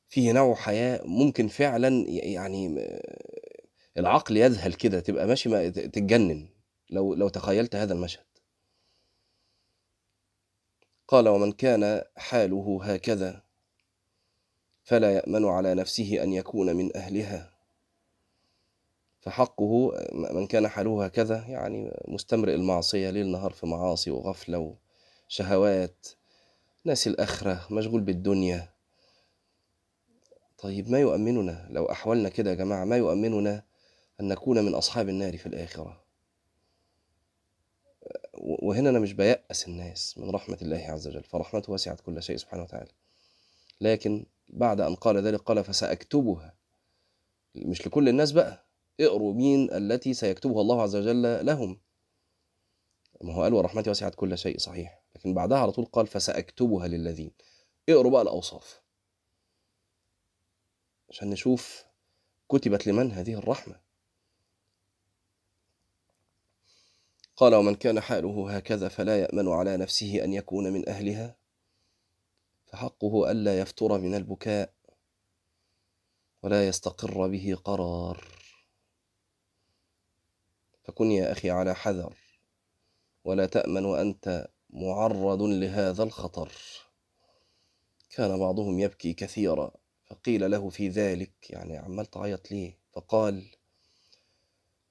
فيه 0.09 0.31
نوع 0.31 0.55
حياة 0.55 1.01
ممكن 1.05 1.47
فعلا 1.47 2.05
يعني 2.09 2.89
العقل 3.97 4.37
يذهل 4.37 4.73
كده 4.73 4.99
تبقى 4.99 5.27
ماشي 5.27 5.49
ما 5.49 5.69
تتجنن. 5.69 6.49
لو 6.89 7.13
لو 7.13 7.29
تخيلت 7.29 7.75
هذا 7.75 7.93
المشهد. 7.93 8.25
قال 11.07 11.27
ومن 11.27 11.51
كان 11.51 12.01
حاله 12.17 12.79
هكذا 12.83 13.41
فلا 14.83 15.13
يأمن 15.13 15.45
على 15.45 15.73
نفسه 15.73 16.23
أن 16.23 16.33
يكون 16.33 16.75
من 16.75 16.97
أهلها. 16.97 17.51
فحقه 19.19 19.91
من 20.13 20.47
كان 20.47 20.67
حاله 20.67 21.05
هكذا 21.05 21.45
يعني 21.47 21.91
مستمرئ 22.07 22.55
المعصية 22.55 23.09
ليل 23.09 23.27
نهار 23.31 23.51
في 23.51 23.65
معاصي 23.65 24.11
وغفلة 24.11 24.75
وشهوات 25.27 26.07
ناسي 26.85 27.09
الآخرة 27.09 27.67
مشغول 27.71 28.01
بالدنيا. 28.01 28.69
طيب 30.57 30.89
ما 30.89 30.99
يؤمننا؟ 30.99 31.67
لو 31.69 31.85
أحولنا 31.85 32.29
كده 32.29 32.49
يا 32.49 32.55
جماعة 32.55 32.85
ما 32.85 32.97
يؤمننا 32.97 33.63
أن 34.21 34.27
نكون 34.27 34.65
من 34.65 34.75
أصحاب 34.75 35.09
النار 35.09 35.37
في 35.37 35.45
الآخرة؟ 35.45 36.04
وهنا 38.37 38.89
أنا 38.89 38.99
مش 38.99 39.13
بيأس 39.13 39.67
الناس 39.67 40.17
من 40.17 40.29
رحمة 40.29 40.57
الله 40.61 40.77
عز 40.77 41.07
وجل 41.07 41.23
فرحمته 41.23 41.73
وسعت 41.73 42.01
كل 42.01 42.23
شيء 42.23 42.37
سبحانه 42.37 42.63
وتعالى. 42.63 42.91
لكن 43.81 44.25
بعد 44.49 44.81
أن 44.81 44.95
قال 44.95 45.17
ذلك 45.17 45.39
قال 45.39 45.63
فسأكتبها. 45.63 46.55
مش 47.55 47.87
لكل 47.87 48.09
الناس 48.09 48.31
بقى 48.31 48.65
اقروا 48.99 49.33
مين 49.33 49.73
التي 49.73 50.13
سيكتبها 50.13 50.61
الله 50.61 50.81
عز 50.81 50.95
وجل 50.95 51.45
لهم. 51.45 51.79
ما 53.21 53.33
هو 53.33 53.43
قال 53.43 53.53
ورحمتي 53.53 53.89
وسعت 53.89 54.15
كل 54.15 54.37
شيء 54.37 54.57
صحيح. 54.57 55.01
لكن 55.15 55.33
بعدها 55.33 55.57
على 55.57 55.71
طول 55.71 55.85
قال 55.85 56.07
فسأكتبها 56.07 56.87
للذين. 56.87 57.31
اقروا 57.89 58.11
بقى 58.11 58.21
الأوصاف. 58.21 58.81
عشان 61.09 61.29
نشوف 61.29 61.85
كتبت 62.49 62.87
لمن 62.87 63.11
هذه 63.11 63.33
الرحمة. 63.33 63.84
قال 67.37 67.55
ومن 67.55 67.75
كان 67.75 67.99
حاله 67.99 68.55
هكذا 68.57 68.87
فلا 68.87 69.19
يأمن 69.21 69.47
على 69.47 69.77
نفسه 69.77 70.23
أن 70.23 70.33
يكون 70.33 70.73
من 70.73 70.89
أهلها. 70.89 71.35
فحقه 72.67 73.31
ألا 73.31 73.59
يفتر 73.59 73.97
من 73.97 74.15
البكاء 74.15 74.73
ولا 76.43 76.67
يستقر 76.67 77.27
به 77.27 77.57
قرار. 77.63 78.23
فكن 80.83 81.11
يا 81.11 81.31
أخي 81.31 81.49
على 81.49 81.75
حذر 81.75 82.17
ولا 83.23 83.45
تأمن 83.45 83.85
وأنت 83.85 84.47
معرض 84.69 85.41
لهذا 85.41 86.03
الخطر. 86.03 86.51
كان 88.09 88.39
بعضهم 88.39 88.79
يبكي 88.79 89.13
كثيرا 89.13 89.71
فقيل 90.05 90.51
له 90.51 90.69
في 90.69 90.89
ذلك 90.89 91.49
يعني 91.49 91.77
عمال 91.77 92.05
تعيط 92.05 92.51
ليه؟ 92.51 92.77
فقال 92.93 93.51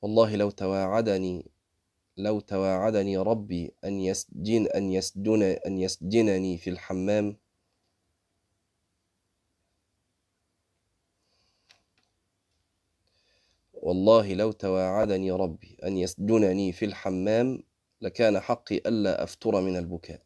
والله 0.02 0.36
لو 0.36 0.50
تواعدني 0.50 1.53
لو 2.16 2.40
تواعدني 2.40 3.16
ربي 3.18 3.74
أن 3.84 4.00
يسجن 4.00 4.66
أن 4.66 4.92
يسجن 4.92 5.42
أن 5.42 5.78
يسجنني 5.78 6.58
في 6.58 6.70
الحمام. 6.70 7.36
والله 13.74 14.34
لو 14.34 14.52
تواعدني 14.52 15.30
ربي 15.30 15.76
أن 15.84 15.96
يسجنني 15.96 16.72
في 16.72 16.84
الحمام 16.84 17.62
لكان 18.00 18.40
حقي 18.40 18.76
ألا 18.76 19.22
أفتر 19.24 19.60
من 19.60 19.76
البكاء. 19.76 20.22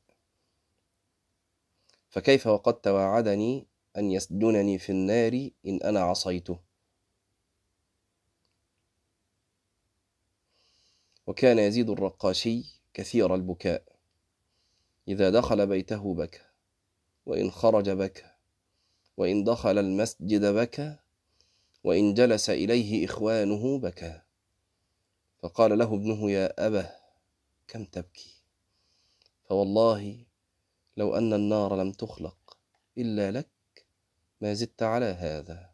فكيف 2.08 2.46
وقد 2.46 2.74
تواعدني 2.74 3.66
أن 3.96 4.10
يسجنني 4.10 4.78
في 4.78 4.92
النار 4.92 5.50
إن 5.66 5.80
أنا 5.84 6.00
عصيته؟ 6.00 6.67
وكان 11.28 11.58
يزيد 11.58 11.90
الرقاشي 11.90 12.64
كثير 12.94 13.34
البكاء. 13.34 13.82
إذا 15.08 15.30
دخل 15.30 15.66
بيته 15.66 16.14
بكى 16.14 16.40
وإن 17.26 17.50
خرج 17.50 17.90
بكى 17.90 18.30
وإن 19.16 19.44
دخل 19.44 19.78
المسجد 19.78 20.44
بكى 20.44 20.96
وإن 21.84 22.14
جلس 22.14 22.50
إليه 22.50 23.04
إخوانه 23.04 23.78
بكى. 23.78 24.20
فقال 25.38 25.78
له 25.78 25.94
ابنه 25.94 26.30
يا 26.30 26.66
أبه 26.66 26.90
كم 27.68 27.84
تبكي؟ 27.84 28.34
فوالله 29.48 30.24
لو 30.96 31.14
أن 31.16 31.32
النار 31.32 31.76
لم 31.76 31.92
تخلق 31.92 32.56
إلا 32.98 33.30
لك 33.30 33.86
ما 34.40 34.54
زدت 34.54 34.82
على 34.82 35.06
هذا. 35.06 35.70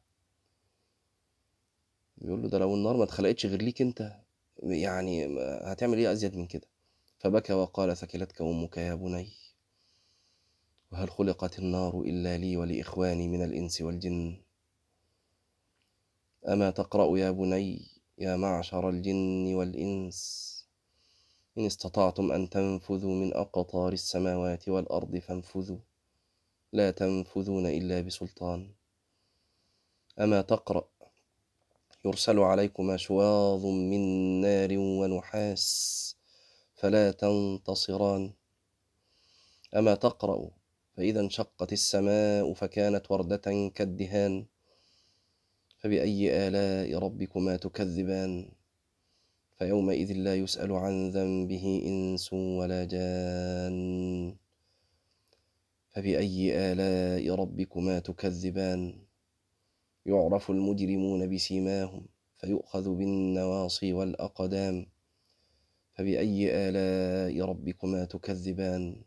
بيقول 2.16 2.42
له 2.42 2.48
ده 2.48 2.58
لو 2.58 2.74
النار 2.74 2.96
ما 2.96 3.04
اتخلقتش 3.04 3.46
غير 3.46 3.62
ليك 3.62 3.82
أنت. 3.82 4.23
يعني 4.62 5.38
هتعمل 5.64 5.98
إيه 5.98 6.12
أزيد 6.12 6.36
من 6.36 6.46
كده؟ 6.46 6.66
فبكى 7.18 7.52
وقال 7.52 7.96
ثكلتك 7.96 8.42
أمك 8.42 8.76
يا 8.76 8.94
بني. 8.94 9.32
وهل 10.92 11.10
خلقت 11.10 11.58
النار 11.58 12.00
إلا 12.00 12.38
لي 12.38 12.56
ولإخواني 12.56 13.28
من 13.28 13.42
الإنس 13.44 13.80
والجن؟ 13.80 14.36
أما 16.48 16.70
تقرأ 16.70 17.18
يا 17.18 17.30
بني 17.30 17.88
يا 18.18 18.36
معشر 18.36 18.88
الجن 18.88 19.54
والإنس؟ 19.54 20.44
إن 21.58 21.66
استطعتم 21.66 22.32
أن 22.32 22.50
تنفذوا 22.50 23.14
من 23.14 23.34
أقطار 23.34 23.92
السماوات 23.92 24.68
والأرض 24.68 25.16
فانفذوا. 25.18 25.78
لا 26.72 26.90
تنفذون 26.90 27.66
إلا 27.66 28.00
بسلطان. 28.00 28.70
أما 30.20 30.42
تقرأ 30.42 30.88
يرسل 32.04 32.38
عليكما 32.38 32.96
شواظ 32.96 33.66
من 33.66 34.00
نار 34.40 34.78
ونحاس 34.78 36.16
فلا 36.74 37.10
تنتصران. 37.10 38.32
أما 39.76 39.94
تقرأ 39.94 40.50
فإذا 40.96 41.20
انشقت 41.20 41.72
السماء 41.72 42.54
فكانت 42.54 43.10
وردة 43.10 43.70
كالدهان 43.74 44.46
فبأي 45.78 46.48
آلاء 46.48 46.98
ربكما 46.98 47.56
تكذبان؟ 47.56 48.52
فيومئذ 49.58 50.12
لا 50.12 50.34
يسأل 50.34 50.72
عن 50.72 51.10
ذنبه 51.10 51.82
إنس 51.86 52.32
ولا 52.32 52.84
جان 52.84 54.36
فبأي 55.90 56.52
آلاء 56.72 57.34
ربكما 57.34 57.98
تكذبان؟ 57.98 59.03
يعرف 60.06 60.50
المجرمون 60.50 61.34
بسيماهم 61.34 62.06
فيؤخذ 62.36 62.94
بالنواصي 62.94 63.92
والأقدام. 63.92 64.86
فبأي 65.94 66.50
آلاء 66.68 67.44
ربكما 67.48 68.04
تكذبان؟ 68.04 69.02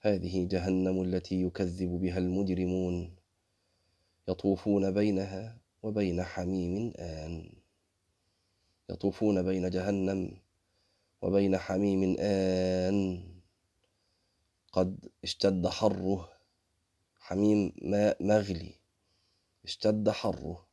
هذه 0.00 0.48
جهنم 0.48 1.02
التي 1.02 1.42
يكذب 1.42 1.88
بها 1.88 2.18
المجرمون. 2.18 3.16
يطوفون 4.28 4.90
بينها 4.90 5.58
وبين 5.82 6.22
حميم 6.22 6.92
آن. 6.98 7.52
يطوفون 8.90 9.42
بين 9.42 9.70
جهنم 9.70 10.36
وبين 11.22 11.58
حميم 11.58 12.16
آن. 12.18 13.22
قد 14.72 15.08
اشتد 15.24 15.66
حره 15.66 16.28
حميم 17.16 17.72
ماء 17.82 18.24
مغلي. 18.24 18.81
اشتد 19.64 20.10
حره. 20.10 20.66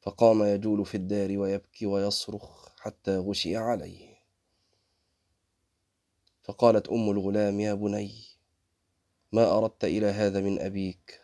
فقام 0.00 0.42
يجول 0.42 0.86
في 0.86 0.94
الدار 0.96 1.38
ويبكي 1.38 1.86
ويصرخ 1.86 2.68
حتى 2.78 3.18
غشي 3.18 3.56
عليه. 3.56 4.16
فقالت 6.42 6.88
أم 6.88 7.10
الغلام 7.10 7.60
يا 7.60 7.74
بني 7.74 8.24
ما 9.32 9.58
أردت 9.58 9.84
إلى 9.84 10.06
هذا 10.06 10.40
من 10.40 10.60
أبيك. 10.60 11.20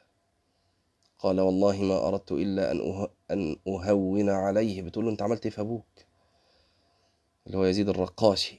قال 1.18 1.40
والله 1.40 1.82
ما 1.82 2.08
أردت 2.08 2.32
إلا 2.32 2.70
أن 2.70 2.80
أه... 2.80 3.10
أن 3.30 3.56
أهون 3.68 4.30
عليه. 4.30 4.82
بتقول 4.82 5.04
له 5.04 5.10
أنت 5.10 5.22
عملت 5.22 5.44
إيه 5.46 5.52
في 5.52 5.60
أبوك؟ 5.60 5.86
اللي 7.46 7.58
هو 7.58 7.64
يزيد 7.64 7.88
الرقاشي. 7.88 8.58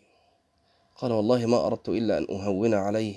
قال 0.95 1.11
والله 1.11 1.45
ما 1.45 1.67
أردت 1.67 1.89
إلا 1.89 2.17
أن 2.17 2.27
أهون 2.29 2.73
عليه. 2.73 3.15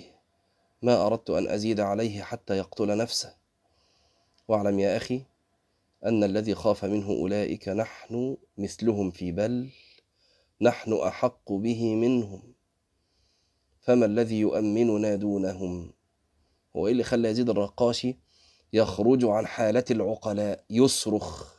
ما 0.83 1.07
أردت 1.07 1.31
أن 1.31 1.49
أزيد 1.49 1.81
عليه 1.81 2.23
حتى 2.23 2.57
يقتل 2.57 2.97
نفسه. 2.97 3.46
واعلم 4.49 4.79
يا 4.79 4.97
أخي 4.97 5.23
أن 6.07 6.25
الذي 6.25 6.55
خاف 6.55 6.85
منه 6.85 7.09
أولئك 7.11 7.69
نحن 7.69 8.37
مثلهم 8.59 9.11
في 9.11 9.33
بل 9.33 9.69
نحن 10.61 10.93
أحق 10.93 11.53
به 11.53 11.95
منهم. 11.95 12.43
فما 13.81 14.07
الذي 14.07 14.41
يؤمننا 14.41 15.15
دونهم؟ 15.15 15.93
هو 16.77 16.87
إيه 16.87 16.93
اللي 16.93 17.05
خلى 17.05 17.29
يزيد 17.29 17.51
الرقاشي 17.51 18.17
يخرج 18.73 19.25
عن 19.25 19.47
حالة 19.47 19.85
العقلاء 19.91 20.65
يصرخ 20.71 21.57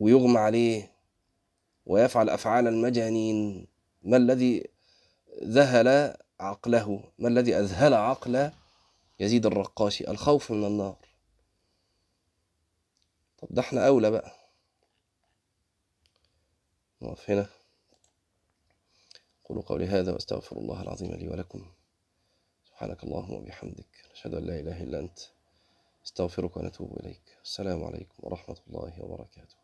ويغمى 0.00 0.38
عليه 0.38 0.92
ويفعل 1.86 2.28
أفعال 2.30 2.66
المجانين. 2.66 3.66
ما 4.02 4.16
الذي 4.16 4.64
ذهل 5.44 6.16
عقله؟ 6.40 7.00
ما 7.18 7.28
الذي 7.28 7.54
أذهل 7.54 7.94
عقل 7.94 8.50
يزيد 9.20 9.46
الرقاشي 9.46 10.10
الخوف 10.10 10.50
من 10.50 10.64
النار. 10.64 10.96
طب 13.38 13.48
ده 13.50 13.60
إحنا 13.62 13.86
أولى 13.86 14.10
بقى. 14.10 14.32
نقف 17.02 17.30
هنا. 17.30 17.46
قولوا 19.44 19.62
قولي 19.62 19.86
هذا 19.86 20.12
واستغفر 20.12 20.56
الله 20.56 20.82
العظيم 20.82 21.14
لي 21.14 21.28
ولكم. 21.28 21.66
سبحانك 22.64 23.04
اللهم 23.04 23.32
وبحمدك. 23.32 24.04
نشهد 24.12 24.34
أن 24.34 24.44
لا 24.44 24.60
إله 24.60 24.82
إلا 24.82 24.98
أنت. 24.98 25.18
استغفرك 26.04 26.56
ونتوب 26.56 27.00
إليك. 27.00 27.38
السلام 27.44 27.84
عليكم 27.84 28.14
ورحمة 28.18 28.56
الله 28.68 29.02
وبركاته. 29.02 29.54